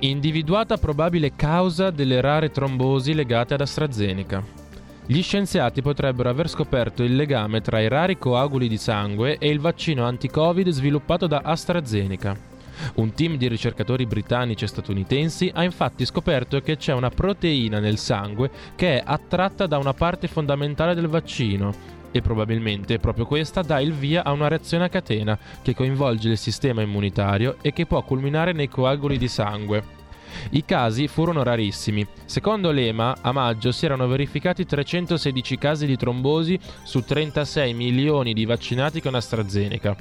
[0.00, 4.61] Individuata probabile causa delle rare trombosi legate ad AstraZeneca.
[5.04, 9.58] Gli scienziati potrebbero aver scoperto il legame tra i rari coaguli di sangue e il
[9.58, 12.50] vaccino anti-Covid sviluppato da AstraZeneca.
[12.94, 17.98] Un team di ricercatori britannici e statunitensi ha infatti scoperto che c'è una proteina nel
[17.98, 21.74] sangue che è attratta da una parte fondamentale del vaccino
[22.12, 26.38] e probabilmente proprio questa dà il via a una reazione a catena che coinvolge il
[26.38, 30.01] sistema immunitario e che può culminare nei coaguli di sangue.
[30.50, 32.06] I casi furono rarissimi.
[32.24, 38.44] Secondo l'EMA, a maggio si erano verificati 316 casi di trombosi su 36 milioni di
[38.44, 39.96] vaccinati con AstraZeneca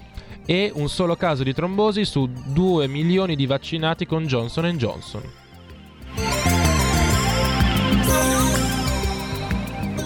[0.45, 5.40] e un solo caso di trombosi su 2 milioni di vaccinati con Johnson Johnson.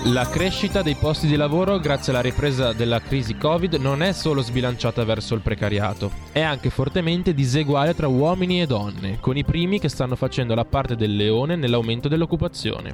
[0.10, 4.44] La crescita dei posti di lavoro grazie alla ripresa della crisi Covid non è solo
[4.44, 9.80] sbilanciata verso il precariato, è anche fortemente diseguale tra uomini e donne, con i primi
[9.80, 12.94] che stanno facendo la parte del leone nell'aumento dell'occupazione.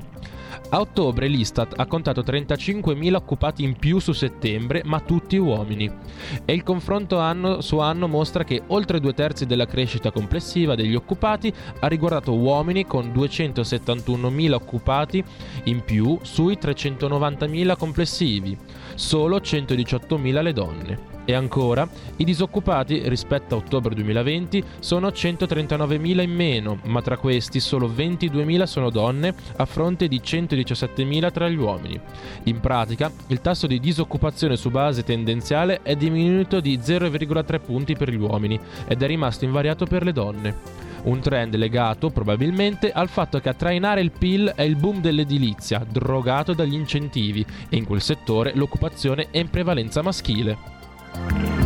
[0.69, 5.91] A ottobre l'Istat ha contato 35.000 occupati in più su settembre, ma tutti uomini.
[6.45, 10.95] E il confronto anno su anno mostra che oltre due terzi della crescita complessiva degli
[10.95, 15.23] occupati ha riguardato uomini con 271.000 occupati
[15.65, 18.57] in più sui 390.000 complessivi,
[18.95, 21.10] solo 118.000 le donne.
[21.23, 27.59] E ancora, i disoccupati rispetto a ottobre 2020 sono 139.000 in meno, ma tra questi
[27.59, 31.99] solo 22.000 sono donne a fronte di 117.000 tra gli uomini.
[32.45, 38.09] In pratica, il tasso di disoccupazione su base tendenziale è diminuito di 0,3 punti per
[38.09, 40.55] gli uomini ed è rimasto invariato per le donne.
[41.03, 45.83] Un trend legato probabilmente al fatto che a trainare il PIL è il boom dell'edilizia,
[45.87, 50.80] drogato dagli incentivi, e in quel settore l'occupazione è in prevalenza maschile.
[51.13, 51.60] Bye.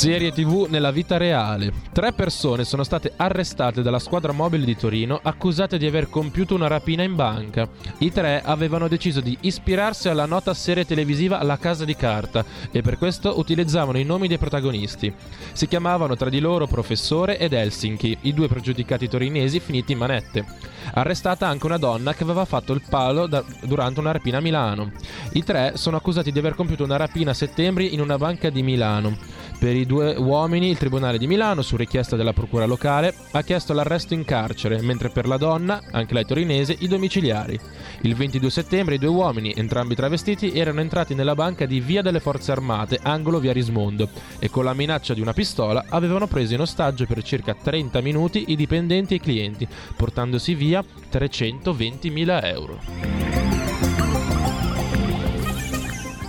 [0.00, 1.74] Serie TV nella vita reale.
[1.92, 6.68] Tre persone sono state arrestate dalla squadra mobile di Torino accusate di aver compiuto una
[6.68, 7.68] rapina in banca.
[7.98, 12.80] I tre avevano deciso di ispirarsi alla nota serie televisiva La Casa di Carta e
[12.80, 15.12] per questo utilizzavano i nomi dei protagonisti.
[15.52, 20.46] Si chiamavano tra di loro Professore ed Helsinki, i due pregiudicati torinesi finiti in manette.
[20.94, 24.92] Arrestata anche una donna che aveva fatto il palo da- durante una rapina a Milano.
[25.32, 28.62] I tre sono accusati di aver compiuto una rapina a settembre in una banca di
[28.62, 29.18] Milano.
[29.60, 33.74] Per i due uomini il Tribunale di Milano, su richiesta della Procura locale, ha chiesto
[33.74, 37.60] l'arresto in carcere, mentre per la donna, anche lei torinese, i domiciliari.
[38.00, 42.20] Il 22 settembre i due uomini, entrambi travestiti, erano entrati nella banca di Via delle
[42.20, 44.08] Forze Armate, angolo via Rismondo,
[44.38, 48.44] e con la minaccia di una pistola avevano preso in ostaggio per circa 30 minuti
[48.48, 50.82] i dipendenti e i clienti, portandosi via
[51.12, 53.19] 320.000 euro.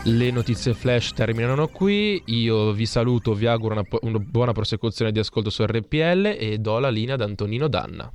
[0.03, 5.19] Le notizie flash terminano qui, io vi saluto, vi auguro una, una buona prosecuzione di
[5.19, 8.11] ascolto su RPL e do la linea ad Antonino Danna.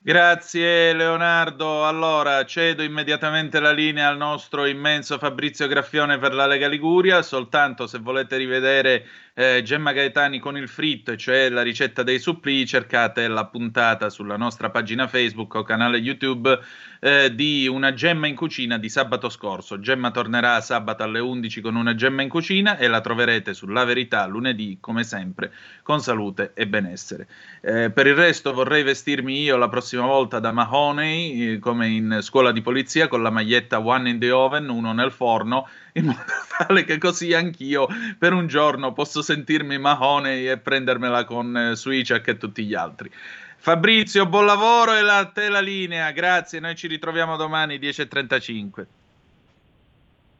[0.00, 1.84] Grazie Leonardo.
[1.84, 7.22] Allora cedo immediatamente la linea al nostro immenso Fabrizio Graffione per la Lega Liguria.
[7.22, 9.04] Soltanto se volete rivedere
[9.38, 14.36] eh, Gemma Gaetani con il fritto, cioè la ricetta dei supplì, cercate la puntata sulla
[14.36, 16.58] nostra pagina Facebook o canale YouTube
[16.98, 19.78] eh, di una gemma in cucina di sabato scorso.
[19.78, 24.26] Gemma tornerà sabato alle 11 con una gemma in cucina e la troverete sulla verità
[24.26, 25.52] lunedì, come sempre,
[25.84, 27.28] con salute e benessere.
[27.60, 32.18] Eh, per il resto vorrei vestirmi io la prossima volta da Mahoney, eh, come in
[32.22, 36.24] scuola di polizia, con la maglietta One in the Oven, uno nel forno, in modo
[36.56, 37.86] tale che così anch'io
[38.18, 43.10] per un giorno posso sentirmi Mahoney e prendermela con eh, Suicek e tutti gli altri.
[43.58, 48.86] Fabrizio, buon lavoro e la linea, grazie, noi ci ritroviamo domani 10.35.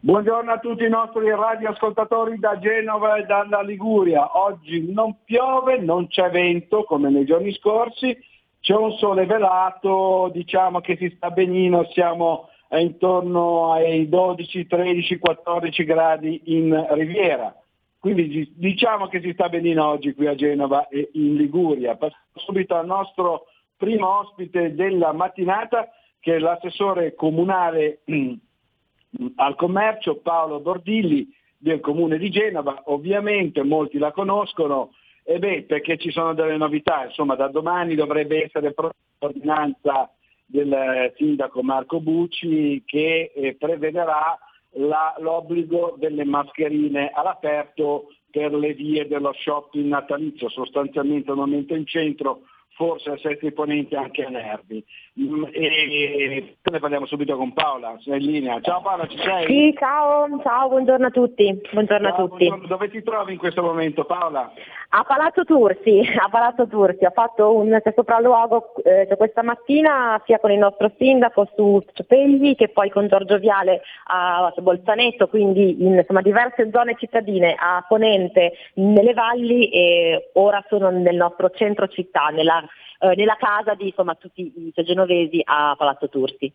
[0.00, 4.38] Buongiorno a tutti i nostri radioascoltatori da Genova e dalla Liguria.
[4.38, 8.16] Oggi non piove, non c'è vento come nei giorni scorsi,
[8.60, 15.84] c'è un sole velato, diciamo che si sta benino, siamo intorno ai 12, 13, 14
[15.84, 17.54] gradi in Riviera.
[17.98, 21.96] Quindi diciamo che si sta benino oggi qui a Genova e in Liguria.
[21.96, 23.46] Passiamo subito al nostro
[23.76, 25.88] primo ospite della mattinata
[26.20, 28.00] che l'assessore comunale
[29.36, 34.92] al commercio Paolo Bordilli del comune di Genova, ovviamente molti la conoscono,
[35.24, 38.74] e beh, perché ci sono delle novità, insomma da domani dovrebbe essere
[39.18, 40.10] l'ordinanza
[40.46, 44.38] del eh, sindaco Marco Bucci che eh, prevederà
[44.72, 51.86] la- l'obbligo delle mascherine all'aperto per le vie dello shopping natalizio, sostanzialmente al momento in
[51.86, 52.42] centro,
[52.78, 54.82] forse a Sette Ponenti anche a Nervi.
[55.20, 58.60] Mm, E ne parliamo subito con Paola, sei in linea.
[58.60, 59.46] Ciao Paola, ci sei?
[59.46, 61.60] Sì, ciao, ciao, buongiorno a tutti.
[61.72, 62.46] Buongiorno a Ciao, tutti.
[62.46, 62.66] buongiorno.
[62.68, 64.52] Dove ti trovi in questo momento Paola?
[64.90, 70.38] A Palazzo Tursi, a Palazzo Tursi, ho fatto un sopralluogo eh, cioè questa mattina sia
[70.38, 75.94] con il nostro sindaco su Cepegli che poi con Giorgio Viale a Bolzanetto, quindi in
[75.96, 82.28] insomma, diverse zone cittadine a Ponente, nelle valli e ora sono nel nostro centro città,
[82.28, 82.64] nella,
[82.98, 86.52] eh, nella casa di insomma, tutti i genovesi a Palazzo Tursi.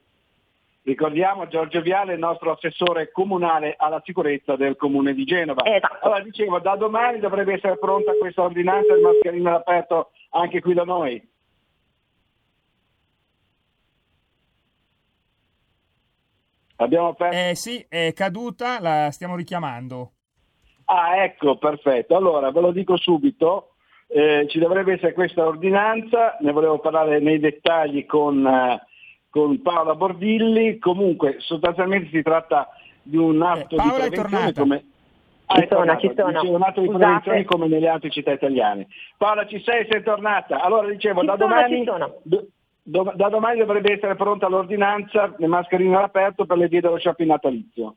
[0.83, 5.63] Ricordiamo Giorgio Viale, il nostro assessore comunale alla sicurezza del comune di Genova.
[5.63, 6.05] Esatto.
[6.05, 10.83] Allora dicevo, da domani dovrebbe essere pronta questa ordinanza del mascherino all'aperto anche qui da
[10.83, 11.31] noi.
[16.75, 17.37] Abbiamo perso.
[17.37, 20.11] Eh sì, è caduta, la stiamo richiamando.
[20.85, 22.17] Ah, ecco, perfetto.
[22.17, 23.72] Allora, ve lo dico subito,
[24.14, 28.82] eh, ci dovrebbe essere questa ordinanza, ne volevo parlare nei dettagli con, eh,
[29.30, 32.70] con Paola Bordilli, comunque sostanzialmente si tratta
[33.01, 34.86] di un atto Eh, di prevenzione come...
[35.45, 35.99] Ah, Ci sono, tornata.
[35.99, 36.32] ci sono.
[36.32, 37.03] Dicevo, un atto di Scusate.
[37.03, 38.88] prevenzione come nelle altre città italiane.
[39.18, 39.86] Paola, ci sei?
[39.89, 40.61] Sei tornata?
[40.61, 41.78] Allora, dicevo, Ci da sono, domani...
[41.80, 42.16] ci sono.
[42.24, 42.47] do-
[42.82, 47.30] do- da domani dovrebbe essere pronta l'ordinanza, le mascherine all'aperto per le vie dello shopping
[47.30, 47.95] natalizio.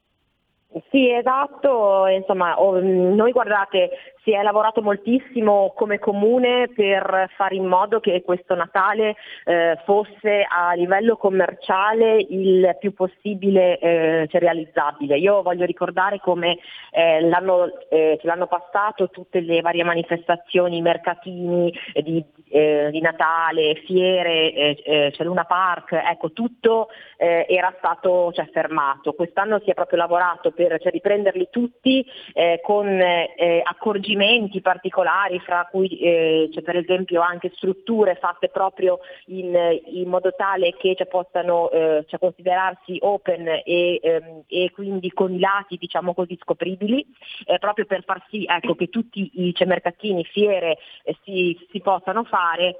[0.90, 3.90] Sì, esatto, insomma, mh, noi guardate,
[4.22, 9.14] si è lavorato moltissimo come comune per fare in modo che questo Natale
[9.44, 15.16] eh, fosse a livello commerciale il più possibile eh, cioè, realizzabile.
[15.16, 16.58] Io voglio ricordare come
[16.90, 23.76] eh, l'anno, eh, l'anno passato tutte le varie manifestazioni, mercatini eh, di, eh, di Natale,
[23.86, 26.88] fiere, eh, eh, c'è Luna Park, ecco tutto
[27.18, 29.14] era stato cioè, fermato.
[29.14, 35.68] Quest'anno si è proprio lavorato per cioè, riprenderli tutti eh, con eh, accorgimenti particolari, fra
[35.70, 39.54] cui eh, c'è per esempio anche strutture fatte proprio in,
[39.84, 45.32] in modo tale che cioè, possano eh, cioè, considerarsi open e, ehm, e quindi con
[45.32, 47.06] i lati diciamo così scopribili,
[47.46, 51.80] eh, proprio per far sì ecco, che tutti i cioè, mercatini, fiere eh, si, si
[51.80, 52.78] possano fare.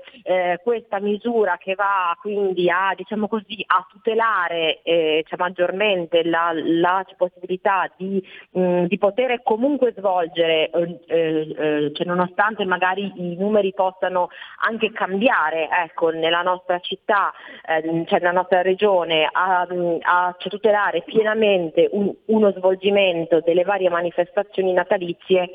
[0.63, 7.66] Questa misura che va quindi a, diciamo così, a tutelare cioè, maggiormente la, la possibilità
[7.97, 14.29] di, mh, di poter comunque svolgere, eh, eh, cioè, nonostante magari i numeri possano
[14.67, 17.33] anche cambiare ecco, nella nostra città,
[17.67, 19.67] eh, cioè nella nostra regione, a,
[20.03, 25.51] a cioè, tutelare pienamente un- uno svolgimento delle varie manifestazioni natalizie,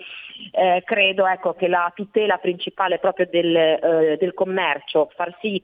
[0.51, 5.61] eh, credo ecco, che la tutela principale proprio del, eh, del commercio, far sì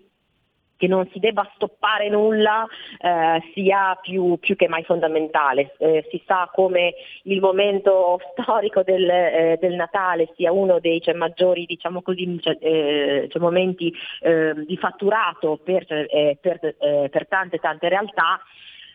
[0.78, 2.66] che non si debba stoppare nulla
[3.00, 5.76] eh, sia più, più che mai fondamentale.
[5.80, 11.14] Eh, si sa come il momento storico del, eh, del Natale sia uno dei cioè,
[11.14, 17.28] maggiori diciamo così, cioè, eh, cioè, momenti eh, di fatturato per, eh, per, eh, per
[17.28, 18.40] tante tante realtà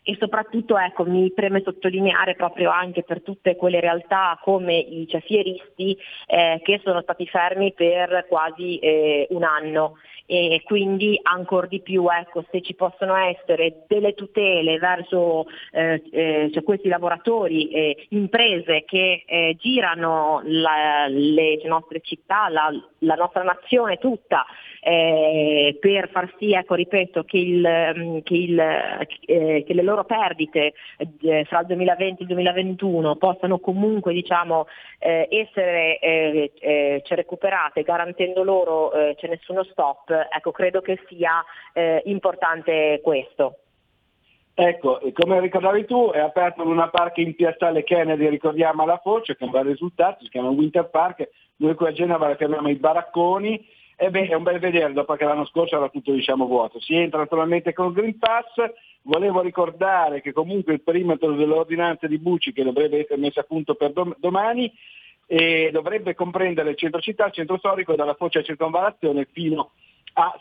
[0.05, 5.21] e soprattutto ecco, mi preme sottolineare proprio anche per tutte quelle realtà come i cioè,
[5.21, 9.99] fieristi eh, che sono stati fermi per quasi eh, un anno
[10.33, 16.51] e quindi ancora di più ecco, se ci possono essere delle tutele verso eh, eh,
[16.51, 22.71] cioè questi lavoratori, eh, imprese che eh, girano la- le nostre città, la,
[23.01, 24.47] la nostra nazione tutta
[24.81, 30.05] eh, per far sì, ecco, ripeto, che, il, mm, che, il, eh, che le loro
[30.05, 30.73] perdite
[31.45, 34.67] fra il 2020 e il 2021 possano comunque diciamo,
[34.99, 35.99] essere
[37.03, 43.57] cioè, recuperate garantendo loro c'è nessuno stop, ecco, credo che sia eh, importante questo.
[44.55, 49.45] Ecco, come ricordavi tu, è aperto Luna Park in Piazzale Kennedy, ricordiamo alla Foce, che
[49.45, 52.75] è un bel risultato, si chiama Winter Park, noi qui a Genova la chiamiamo i
[52.75, 53.67] baracconi,
[53.97, 56.81] e beh, è un bel vedere dopo che l'anno scorso era tutto diciamo vuoto.
[56.81, 62.19] Si entra naturalmente con il Green Pass, volevo ricordare che comunque il perimetro dell'ordinanza di
[62.19, 64.71] Bucci, che dovrebbe essere messa a punto per dom- domani,
[65.27, 69.69] e dovrebbe comprendere il centro città, il centro storico, dalla Foce a circonvallazione fino a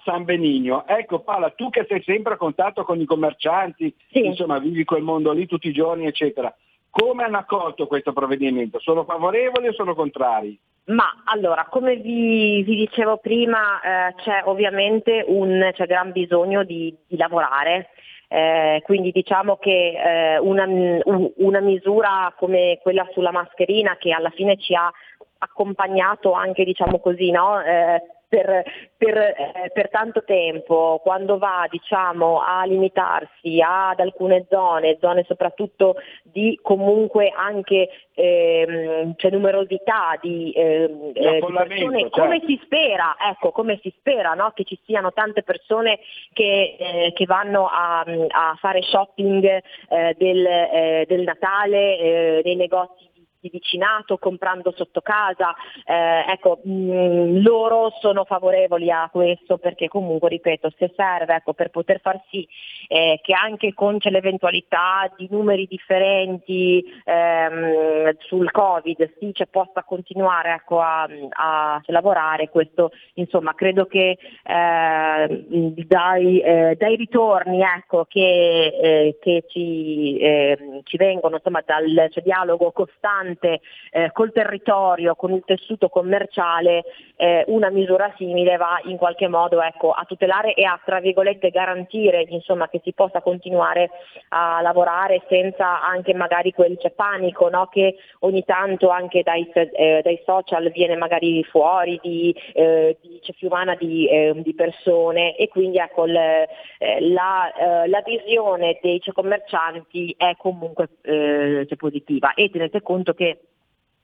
[0.04, 0.86] San Benigno.
[0.86, 5.32] Ecco Paola, tu che sei sempre a contatto con i commercianti, insomma vivi quel mondo
[5.32, 6.54] lì tutti i giorni, eccetera,
[6.90, 8.80] come hanno accolto questo provvedimento?
[8.80, 10.60] Sono favorevoli o sono contrari?
[10.86, 16.94] Ma allora, come vi, vi dicevo prima, eh, c'è ovviamente un c'è gran bisogno di,
[17.08, 17.90] di lavorare.
[18.28, 24.30] Eh, quindi diciamo che eh, una, un- una misura come quella sulla mascherina che alla
[24.30, 24.90] fine ci ha
[25.40, 27.62] accompagnato anche diciamo così, no?
[27.62, 28.02] Eh,
[28.32, 28.64] per,
[28.96, 35.96] per, eh, per tanto tempo, quando va diciamo, a limitarsi ad alcune zone, zone soprattutto
[36.24, 42.46] di comunque anche ehm, c'è numerosità di, ehm, eh, di persone, come certo.
[42.46, 44.52] si spera, ecco, come si spera no?
[44.56, 46.00] che ci siano tante persone
[46.32, 53.11] che, eh, che vanno a, a fare shopping eh, del, eh, del Natale nei negozi
[53.42, 60.30] di vicinato, comprando sotto casa, eh, ecco, mh, loro sono favorevoli a questo perché comunque,
[60.30, 62.48] ripeto, se serve ecco, per poter far sì
[62.88, 70.54] eh, che anche con l'eventualità di numeri differenti ehm, sul Covid sì, cioè, possa continuare
[70.54, 75.46] ecco, a, a lavorare, questo insomma credo che eh,
[75.88, 76.42] dai,
[76.78, 83.31] dai ritorni ecco, che, eh, che ci, ehm, ci vengono insomma, dal cioè, dialogo costante
[83.40, 86.84] eh, col territorio, con il tessuto commerciale,
[87.16, 91.50] eh, una misura simile va in qualche modo ecco, a tutelare e a tra virgolette
[91.50, 93.90] garantire insomma, che si possa continuare
[94.30, 97.68] a lavorare senza anche magari quel c'è panico no?
[97.68, 103.34] che ogni tanto anche dai, eh, dai social viene magari fuori di, eh, di c'è
[103.34, 106.48] fiumana di, eh, di persone e quindi ecco, l- eh,
[107.02, 113.21] la, eh, la visione dei cioè, commercianti è comunque cioè, positiva e tenete conto che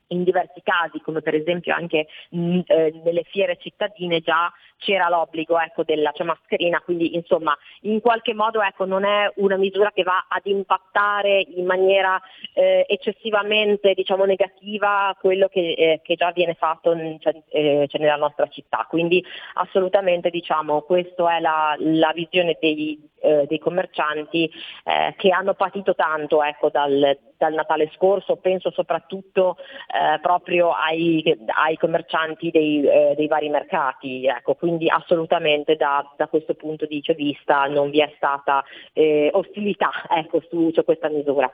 [0.07, 5.59] in diversi casi, come per esempio anche mh, eh, nelle fiere cittadine già c'era l'obbligo
[5.59, 10.03] ecco, della cioè, mascherina, quindi insomma in qualche modo ecco, non è una misura che
[10.03, 12.21] va ad impattare in maniera
[12.53, 18.15] eh, eccessivamente diciamo, negativa quello che, eh, che già viene fatto cioè, eh, cioè, nella
[18.15, 18.85] nostra città.
[18.89, 19.23] Quindi
[19.53, 24.49] assolutamente diciamo, questa è la, la visione dei, eh, dei commercianti
[24.83, 31.23] eh, che hanno patito tanto ecco, dal, dal Natale scorso, penso soprattutto eh, proprio ai,
[31.47, 32.81] ai commercianti dei,
[33.15, 38.11] dei vari mercati, ecco, quindi assolutamente da, da questo punto di vista non vi è
[38.17, 38.61] stata
[38.91, 41.49] eh, ostilità ecco, su, su questa misura.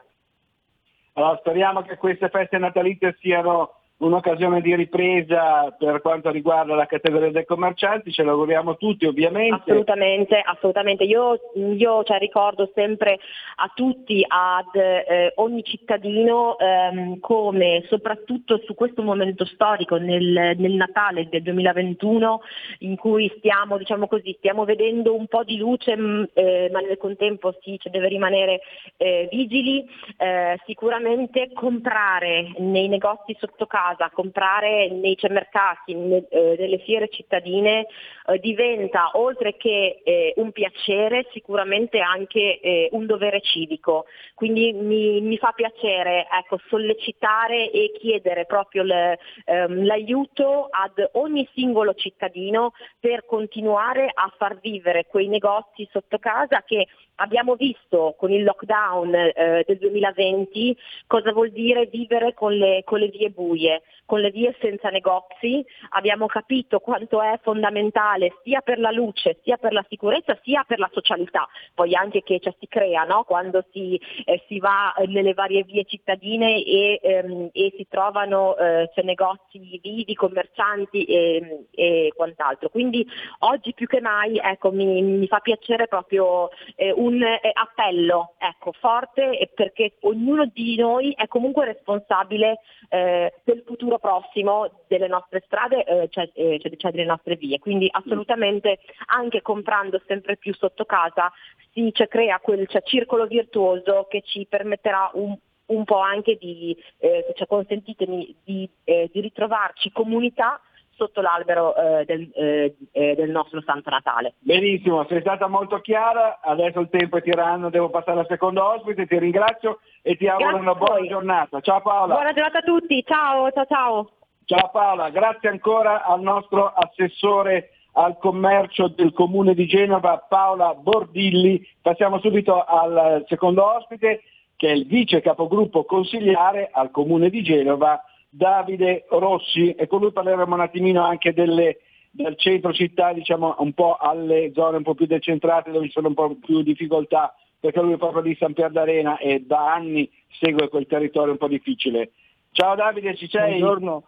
[1.14, 7.32] Allora, speriamo che queste feste natalizie siano un'occasione di ripresa per quanto riguarda la categoria
[7.32, 9.62] dei commercianti, ce lo auguriamo tutti ovviamente.
[9.72, 11.04] Assolutamente, assolutamente.
[11.04, 13.20] Io, io, cioè, ricordo sempre
[13.56, 20.74] a tutti, ad eh, ogni cittadino, ehm, come soprattutto su questo momento storico, nel, nel
[20.74, 22.42] Natale del 2021,
[22.80, 26.98] in cui stiamo, diciamo così, stiamo vedendo un po' di luce, mh, eh, ma nel
[26.98, 28.62] contempo si cioè, deve rimanere
[28.98, 29.86] eh, vigili,
[30.18, 37.88] eh, sicuramente comprare nei negozi sotto casa, comprare nei mercati, eh, nelle fiere cittadine
[38.28, 44.06] eh, diventa oltre che eh, un piacere sicuramente anche un dovere civico.
[44.36, 51.94] Quindi mi, mi fa piacere ecco, sollecitare e chiedere proprio ehm, l'aiuto ad ogni singolo
[51.94, 56.88] cittadino per continuare a far vivere quei negozi sotto casa che
[57.24, 63.00] abbiamo visto con il lockdown eh, del 2020 cosa vuol dire vivere con le, con
[63.00, 68.80] le vie buie, con le vie senza negozi, abbiamo capito quanto è fondamentale sia per
[68.80, 72.68] la luce, sia per la sicurezza, sia per la socialità, poi anche che cioè, si
[72.68, 73.24] crea no?
[73.24, 78.90] quando si, eh, si va nelle varie vie cittadine e, ehm, e si trovano eh,
[78.94, 82.70] cioè, negozi vivi, commercianti e, e quant'altro.
[82.70, 83.08] Quindi
[83.40, 88.72] oggi più che mai ecco, mi, mi fa piacere proprio eh, un eh, appello ecco,
[88.72, 92.60] forte perché ognuno di noi è comunque responsabile
[92.90, 97.60] eh, del futuro prossimo delle nostre strade, eh, cioè, eh, cioè- cioè delle nostre vie.
[97.60, 101.32] Quindi assolutamente anche comprando sempre più sotto casa
[101.74, 107.34] si cioè, crea quel circolo virtuoso che ci permetterà un un po' anche di, eh,
[107.36, 110.60] cioè, consentitemi, di, eh, di ritrovarci comunità
[110.96, 114.36] sotto l'albero eh, del, eh, eh, del nostro Santo Natale.
[114.40, 119.08] Benissimo, sei stata molto chiara, adesso il tempo è tiranno, devo passare al secondo ospite,
[119.08, 121.60] ti ringrazio e ti auguro Grazie una buona giornata.
[121.62, 122.14] Ciao Paola.
[122.14, 124.10] Buona giornata a tutti, ciao ciao ciao.
[124.46, 131.66] Ciao Paola, grazie ancora al nostro assessore al commercio del comune di Genova, Paola Bordilli.
[131.82, 134.24] Passiamo subito al secondo ospite,
[134.56, 138.02] che è il vice capogruppo consigliare al comune di Genova,
[138.36, 141.78] Davide Rossi, e con lui parleremo un attimino anche delle,
[142.10, 146.08] del centro città, diciamo un po' alle zone un po' più decentrate dove ci sono
[146.08, 150.10] un po' più difficoltà, perché lui è proprio di San Pier d'Arena e da anni
[150.40, 152.14] segue quel territorio un po' difficile.
[152.54, 153.60] Ciao Davide, ci sei?
[153.60, 154.04] Buongiorno.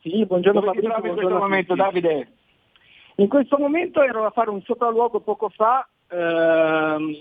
[0.00, 1.74] Sì, buongiorno Dove Fabrizio, in questo momento.
[1.76, 2.28] Davide?
[3.16, 7.14] In questo momento ero a fare un sopralluogo poco fa ehm,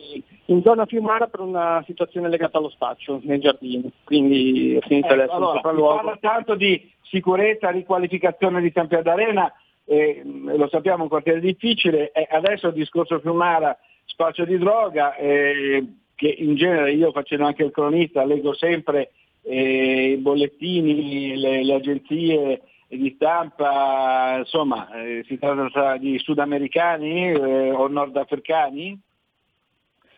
[0.45, 5.13] in zona Fiumara per una situazione legata allo spaccio nei giardini, quindi è finito Ecco,
[5.13, 9.51] adesso allora, il si parla tanto di sicurezza, riqualificazione di San Pier d'Arena,
[9.85, 15.85] eh, lo sappiamo, un quartiere difficile, e adesso il discorso Fiumara, spaccio di droga, eh,
[16.15, 19.11] che in genere io facendo anche il cronista leggo sempre
[19.43, 22.61] eh, i bollettini, le, le agenzie
[22.97, 28.99] di stampa, insomma, eh, si tratta di sudamericani eh, o nordafricani?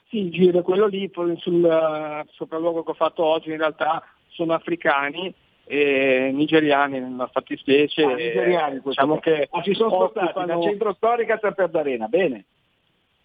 [0.08, 4.04] Sì, il giro quello lì, poi sul eh, sopralluogo che ho fatto oggi in realtà
[4.30, 5.34] sono africani
[5.66, 8.04] e nigeriani nella fattispecie.
[8.04, 12.08] Ah, nigeriani, diciamo che Ah, si sono spostati da centro storico a San Pier d'Arena,
[12.08, 12.46] bene.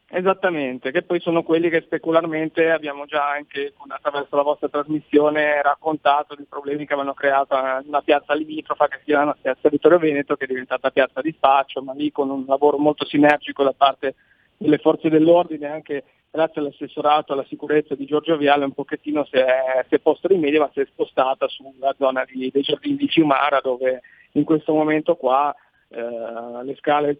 [0.08, 6.36] Esattamente, che poi sono quelli che specularmente abbiamo già anche attraverso la vostra trasmissione raccontato
[6.36, 10.44] dei problemi che avevano creato una piazza limitrofa che si chiama Piazza Vittorio Veneto, che
[10.44, 14.14] è diventata piazza di spaccio, ma lì con un lavoro molto sinergico da parte
[14.56, 19.84] delle forze dell'ordine, anche grazie all'assessorato alla sicurezza di Giorgio Viale, un pochettino si è,
[19.88, 23.58] si è posto rimedio, ma si è spostata sulla zona di- dei giardini di Fiumara,
[23.60, 24.02] dove
[24.32, 25.52] in questo momento qua
[25.88, 27.16] eh, le scale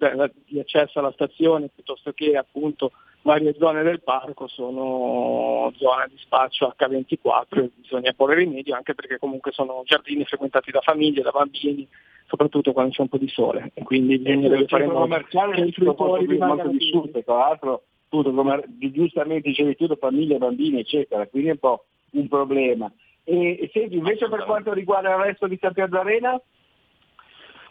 [0.46, 2.90] di accesso alla stazione piuttosto che appunto
[3.22, 9.18] varie zone del parco sono zone di spaccio H24 e bisogna porre rimedio anche perché
[9.18, 11.86] comunque sono giardini frequentati da famiglie, da bambini,
[12.26, 15.54] soprattutto quando c'è un po' di sole e quindi bisognerebbe il fare in modo commerciale
[15.54, 20.80] che è i fruitori molto, vissuto, tra l'altro appunto, come giustamente dicevi tu, famiglie, bambini
[20.80, 22.90] eccetera, quindi è un po' un problema.
[23.24, 26.40] E, e senti, invece per quanto riguarda il resto di San Pier d'Arena?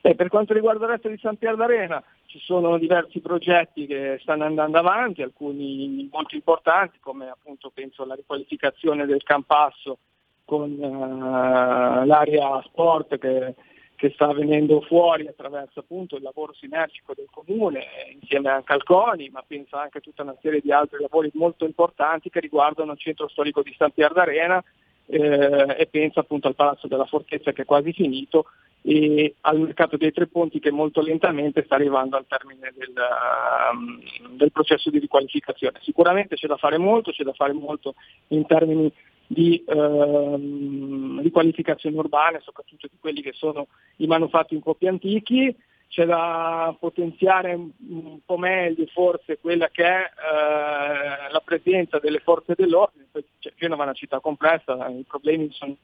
[0.06, 4.20] Eh, per quanto riguarda il resto di San Pier d'Arena ci sono diversi progetti che
[4.22, 9.98] stanno andando avanti, alcuni molto importanti come appunto penso alla riqualificazione del Campasso
[10.46, 13.56] con eh, l'area sport che,
[13.96, 17.84] che sta venendo fuori attraverso appunto il lavoro sinergico del comune
[18.14, 21.66] insieme anche al CONI, ma penso anche a tutta una serie di altri lavori molto
[21.66, 24.64] importanti che riguardano il centro storico di San Pier d'Arena
[25.08, 28.46] eh, e penso appunto al Palazzo della Fortezza che è quasi finito
[28.88, 34.36] e al mercato dei tre ponti che molto lentamente sta arrivando al termine del, ehm,
[34.38, 35.80] del processo di riqualificazione.
[35.82, 37.96] Sicuramente c'è da fare molto, c'è da fare molto
[38.28, 38.92] in termini
[39.26, 43.68] di ehm, riqualificazione urbana, soprattutto di quelli che sono
[43.98, 45.56] i manufatti un po' più antichi,
[45.88, 52.54] c'è da potenziare un, po' meglio forse quella che è eh, la presenza delle forze
[52.56, 53.08] dell'ordine,
[53.56, 55.76] Genova è una città complessa, i problemi sono,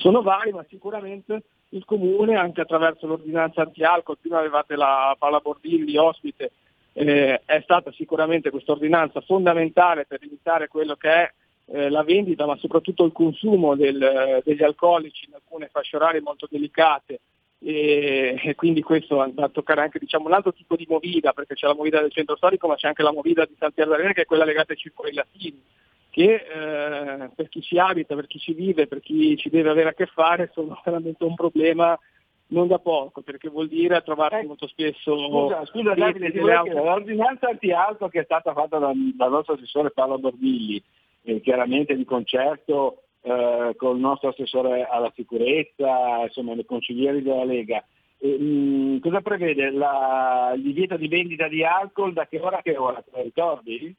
[0.00, 5.96] sono vari, ma sicuramente il comune anche attraverso l'ordinanza anti-alcol, prima avevate la Paola Bordilli
[5.96, 6.52] ospite,
[6.94, 11.32] eh, è stata sicuramente questa ordinanza fondamentale per limitare quello che è
[11.72, 16.48] eh, la vendita, ma soprattutto il consumo del- degli alcolici in alcune fasce orarie molto
[16.50, 17.20] delicate.
[17.62, 21.54] E, e quindi questo va a toccare anche diciamo, un altro tipo di movida, perché
[21.54, 24.14] c'è la movida del centro storico, ma c'è anche la movida di San Piero d'Arena
[24.14, 25.62] che è quella legata ai circoli latini,
[26.10, 29.90] che eh, per chi ci abita, per chi ci vive, per chi ci deve avere
[29.90, 31.98] a che fare sono veramente un problema
[32.48, 38.20] non da poco, perché vuol dire trovare molto spesso Scusa, scusa Davide, l'ordinanza anti-alto che
[38.20, 40.82] è stata fatta dal, dal nostro assessore Paolo Bordilli,
[41.22, 47.44] eh, chiaramente di concerto eh, con il nostro assessore alla sicurezza, insomma, i consiglieri della
[47.44, 47.84] Lega,
[48.18, 49.70] eh, mh, cosa prevede?
[49.70, 53.22] La, il divieto di vendita di alcol da che ora a che ora, te lo
[53.22, 53.94] ricordi?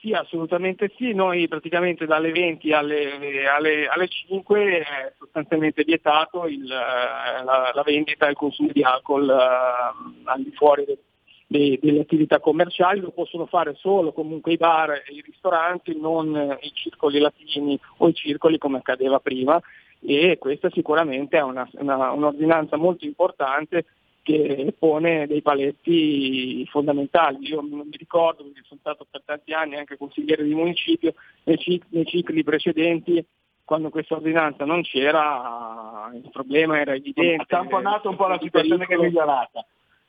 [0.00, 6.64] Sì, assolutamente sì, noi praticamente dalle 20 alle, alle- alle 5 è sostanzialmente vietato il,
[6.64, 10.98] eh, la, la vendita e il consumo di alcol eh, al di fuori de-
[11.46, 16.34] de- delle attività commerciali, lo possono fare solo comunque i bar e i ristoranti, non
[16.34, 19.60] eh, i circoli latini o i circoli come accadeva prima.
[20.02, 23.84] E questa sicuramente è una- una- un'ordinanza molto importante
[24.22, 27.48] che pone dei paletti fondamentali.
[27.48, 31.14] Io non mi ricordo, perché sono stato per tanti anni anche consigliere di municipio,
[31.44, 33.24] nei, cic- nei cicli precedenti,
[33.64, 37.42] quando questa ordinanza non c'era, il problema era evidente.
[37.42, 39.64] Ha tamponato un po' la situazione che è migliorata.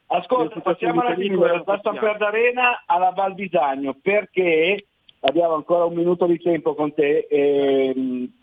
[0.08, 4.88] Ascolta, passiamo alla figura, da San Pier d'Arena alla Val Bisagno, perché
[5.22, 8.34] abbiamo ancora un minuto di tempo con te, ehm,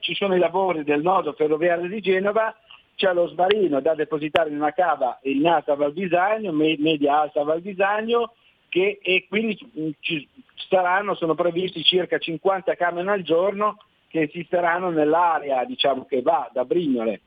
[0.00, 2.54] ci sono i lavori del nodo ferroviario di Genova,
[3.02, 7.42] c'è lo sbarino da depositare in una cava in alta Val Bisagno, me- media alta
[7.42, 8.34] Val Bisagno,
[8.68, 10.28] che, e quindi mm, ci
[10.68, 16.64] saranno, sono previsti circa 50 camion al giorno che esisteranno nell'area diciamo, che va da
[16.64, 17.22] Brignole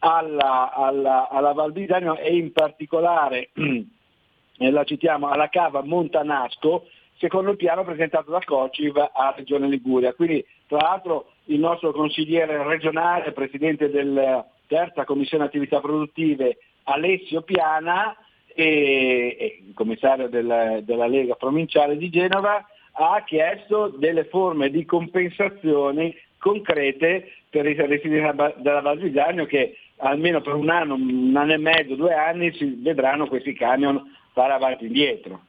[0.00, 3.48] alla, alla, alla Val e in particolare
[4.58, 6.86] la citiamo alla cava Montanasco
[7.16, 10.12] secondo il piano presentato da Cociv a Regione Liguria.
[10.12, 18.16] Quindi tra l'altro il nostro consigliere regionale, presidente della terza commissione attività produttive Alessio Piana,
[18.52, 24.84] e, e il commissario della, della Lega provinciale di Genova ha chiesto delle forme di
[24.84, 31.52] compensazioni concrete per i residenti della Val Bisagno che almeno per un anno, un anno
[31.52, 34.02] e mezzo, due anni si vedranno questi camion
[34.32, 35.40] fare avanti e indietro.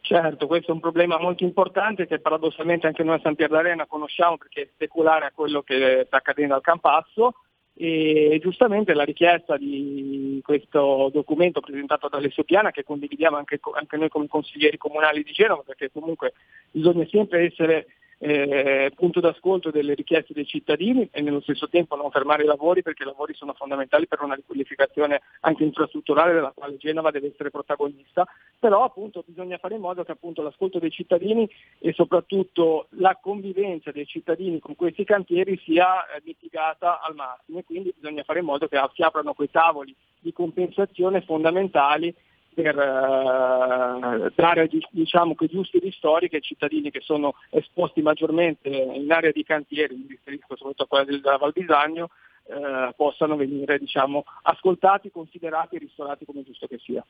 [0.00, 3.86] Certo, questo è un problema molto importante che paradossalmente anche noi a San Pier d'Arena
[3.86, 7.34] conosciamo perché è speculare a quello che sta accadendo al Campasso
[7.80, 14.08] e giustamente la richiesta di questo documento presentato dall'Alessio Piana che condividiamo anche, anche noi
[14.08, 16.32] come consiglieri comunali di Genova perché comunque
[16.72, 17.86] bisogna sempre essere
[18.18, 22.82] eh, punto d'ascolto delle richieste dei cittadini e nello stesso tempo non fermare i lavori
[22.82, 27.50] perché i lavori sono fondamentali per una riqualificazione anche infrastrutturale della quale Genova deve essere
[27.50, 28.26] protagonista,
[28.58, 33.92] però appunto bisogna fare in modo che appunto l'ascolto dei cittadini e soprattutto la convivenza
[33.92, 37.58] dei cittadini con questi cantieri sia eh, mitigata al massimo.
[37.58, 42.12] E quindi bisogna fare in modo che si aprano quei tavoli di compensazione fondamentali
[42.60, 49.30] per eh, dare diciamo, quei giusti ristori ai cittadini che sono esposti maggiormente in area
[49.30, 52.10] di cantieri, mi riferisco soprattutto a quella della Val Bisagno,
[52.48, 57.04] eh, possano venire diciamo, ascoltati, considerati e ristorati come giusto che sia.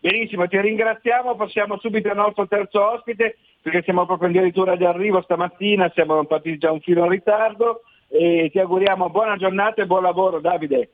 [0.00, 5.22] Benissimo, ti ringraziamo, passiamo subito al nostro terzo ospite perché siamo proprio addirittura di arrivo
[5.22, 10.02] stamattina, siamo partiti già un filo in ritardo e ti auguriamo buona giornata e buon
[10.02, 10.90] lavoro Davide.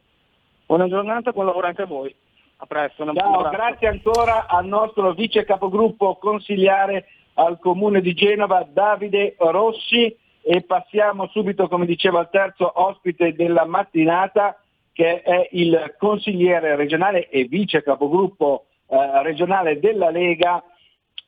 [0.64, 2.14] Buona giornata, buon lavoro anche a voi.
[2.62, 3.12] A presto.
[3.12, 10.62] Ciao, grazie ancora al nostro vice capogruppo consigliare al comune di Genova, Davide Rossi, e
[10.62, 14.62] passiamo subito, come dicevo, al terzo ospite della mattinata,
[14.92, 20.62] che è il consigliere regionale e vice capogruppo eh, regionale della Lega,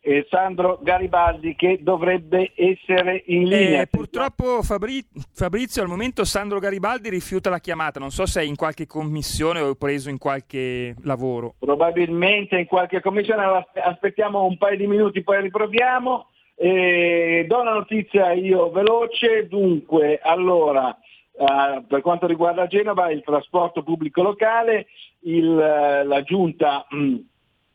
[0.07, 3.81] eh, Sandro Garibaldi che dovrebbe essere in linea.
[3.81, 8.45] Eh, purtroppo Fabri- Fabrizio al momento Sandro Garibaldi rifiuta la chiamata, non so se è
[8.45, 11.55] in qualche commissione o preso in qualche lavoro.
[11.59, 16.29] Probabilmente in qualche commissione, aspettiamo un paio di minuti poi riproviamo.
[16.57, 20.97] Eh, do una notizia io veloce, dunque allora
[21.33, 24.87] eh, per quanto riguarda Genova il trasporto pubblico locale,
[25.21, 27.17] il, la giunta mh,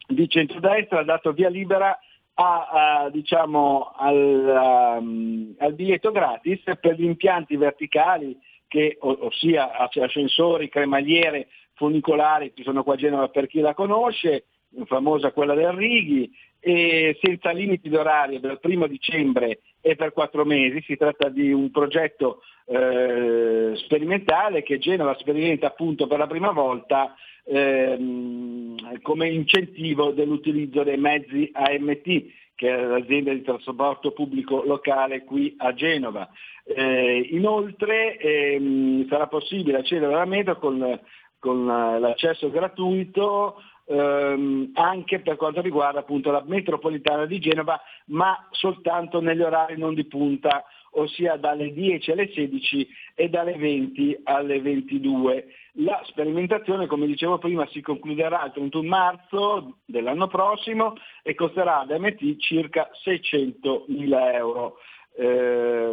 [0.08, 1.98] di centrodestra ha dato via libera
[2.41, 2.68] a,
[3.03, 11.48] a, diciamo, al, um, al, biglietto gratis per gli impianti verticali, che, ossia ascensori, cremagliere,
[11.74, 14.45] funicolari, ci sono qua a Genova per chi la conosce,
[14.86, 20.82] famosa quella del Righi, e senza limiti d'orario dal primo dicembre e per quattro mesi.
[20.82, 27.16] Si tratta di un progetto eh, sperimentale che Genova sperimenta appunto per la prima volta
[27.50, 35.56] ehm, come incentivo dell'utilizzo dei mezzi AMT, che è l'azienda di trasporto pubblico locale qui
[35.58, 36.30] a Genova.
[36.64, 41.00] Eh, inoltre ehm, sarà possibile accedere alla metro con,
[41.40, 43.56] con l'accesso gratuito
[43.90, 49.94] ehm, anche per quanto riguarda appunto la metropolitana di Genova, ma soltanto negli orari non
[49.94, 55.48] di punta, ossia dalle 10 alle 16 e dalle 20 alle 22.
[55.74, 61.91] La sperimentazione, come dicevo prima, si concluderà il 31 marzo dell'anno prossimo e costerà ad
[61.91, 64.78] MT circa 600 mila euro.
[65.16, 65.91] Eh,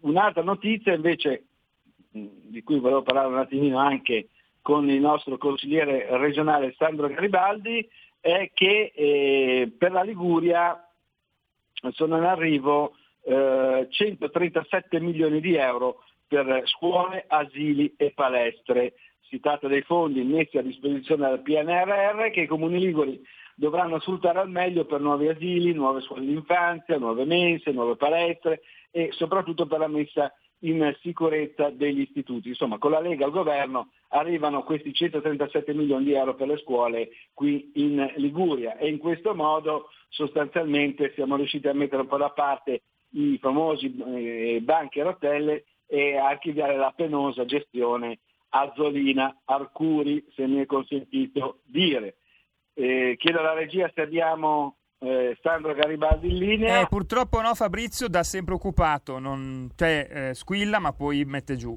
[0.00, 1.44] un'altra notizia invece
[2.10, 4.28] di cui volevo parlare un attimino anche
[4.62, 7.86] con il nostro consigliere regionale Sandro Garibaldi
[8.20, 10.78] è che eh, per la Liguria
[11.92, 18.94] sono in arrivo eh, 137 milioni di euro per scuole, asili e palestre.
[19.28, 23.20] Si tratta dei fondi messi a disposizione dal PNRR che i comuni liguri
[23.54, 28.60] dovranno sfruttare al meglio per nuovi asili, nuove scuole di infanzia, nuove mense, nuove palestre
[28.90, 32.48] e soprattutto per la messa in sicurezza degli istituti.
[32.48, 37.10] Insomma, con la Lega al governo arrivano questi 137 milioni di euro per le scuole
[37.34, 42.30] qui in Liguria e in questo modo sostanzialmente siamo riusciti a mettere un po' da
[42.30, 48.20] parte i famosi eh, banchi a rotelle e archiviare la penosa gestione
[48.50, 52.16] Azzolina, Arcuri, se mi è consentito dire.
[52.74, 56.80] Eh, chiedo alla regia se abbiamo eh, Sandro Garibaldi in linea.
[56.80, 59.70] Eh, purtroppo no, Fabrizio, da sempre occupato, non...
[59.74, 61.76] cioè squilla ma poi mette giù.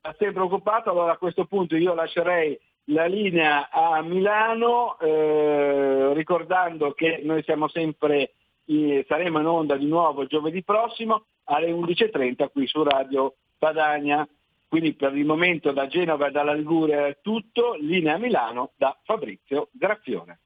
[0.00, 2.58] Da sempre occupato, allora a questo punto io lascerei
[2.90, 8.32] la linea a Milano, eh, ricordando che noi siamo sempre,
[8.68, 14.26] in, saremo in onda di nuovo giovedì prossimo alle 11.30 qui su Radio Padania.
[14.68, 19.68] Quindi per il momento da Genova e dalla Liguria è tutto, linea Milano da Fabrizio
[19.72, 20.40] Graffione.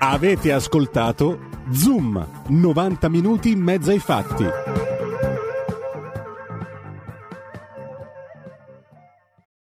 [0.00, 1.38] Avete ascoltato
[1.70, 4.81] Zoom, 90 minuti in mezzo ai fatti.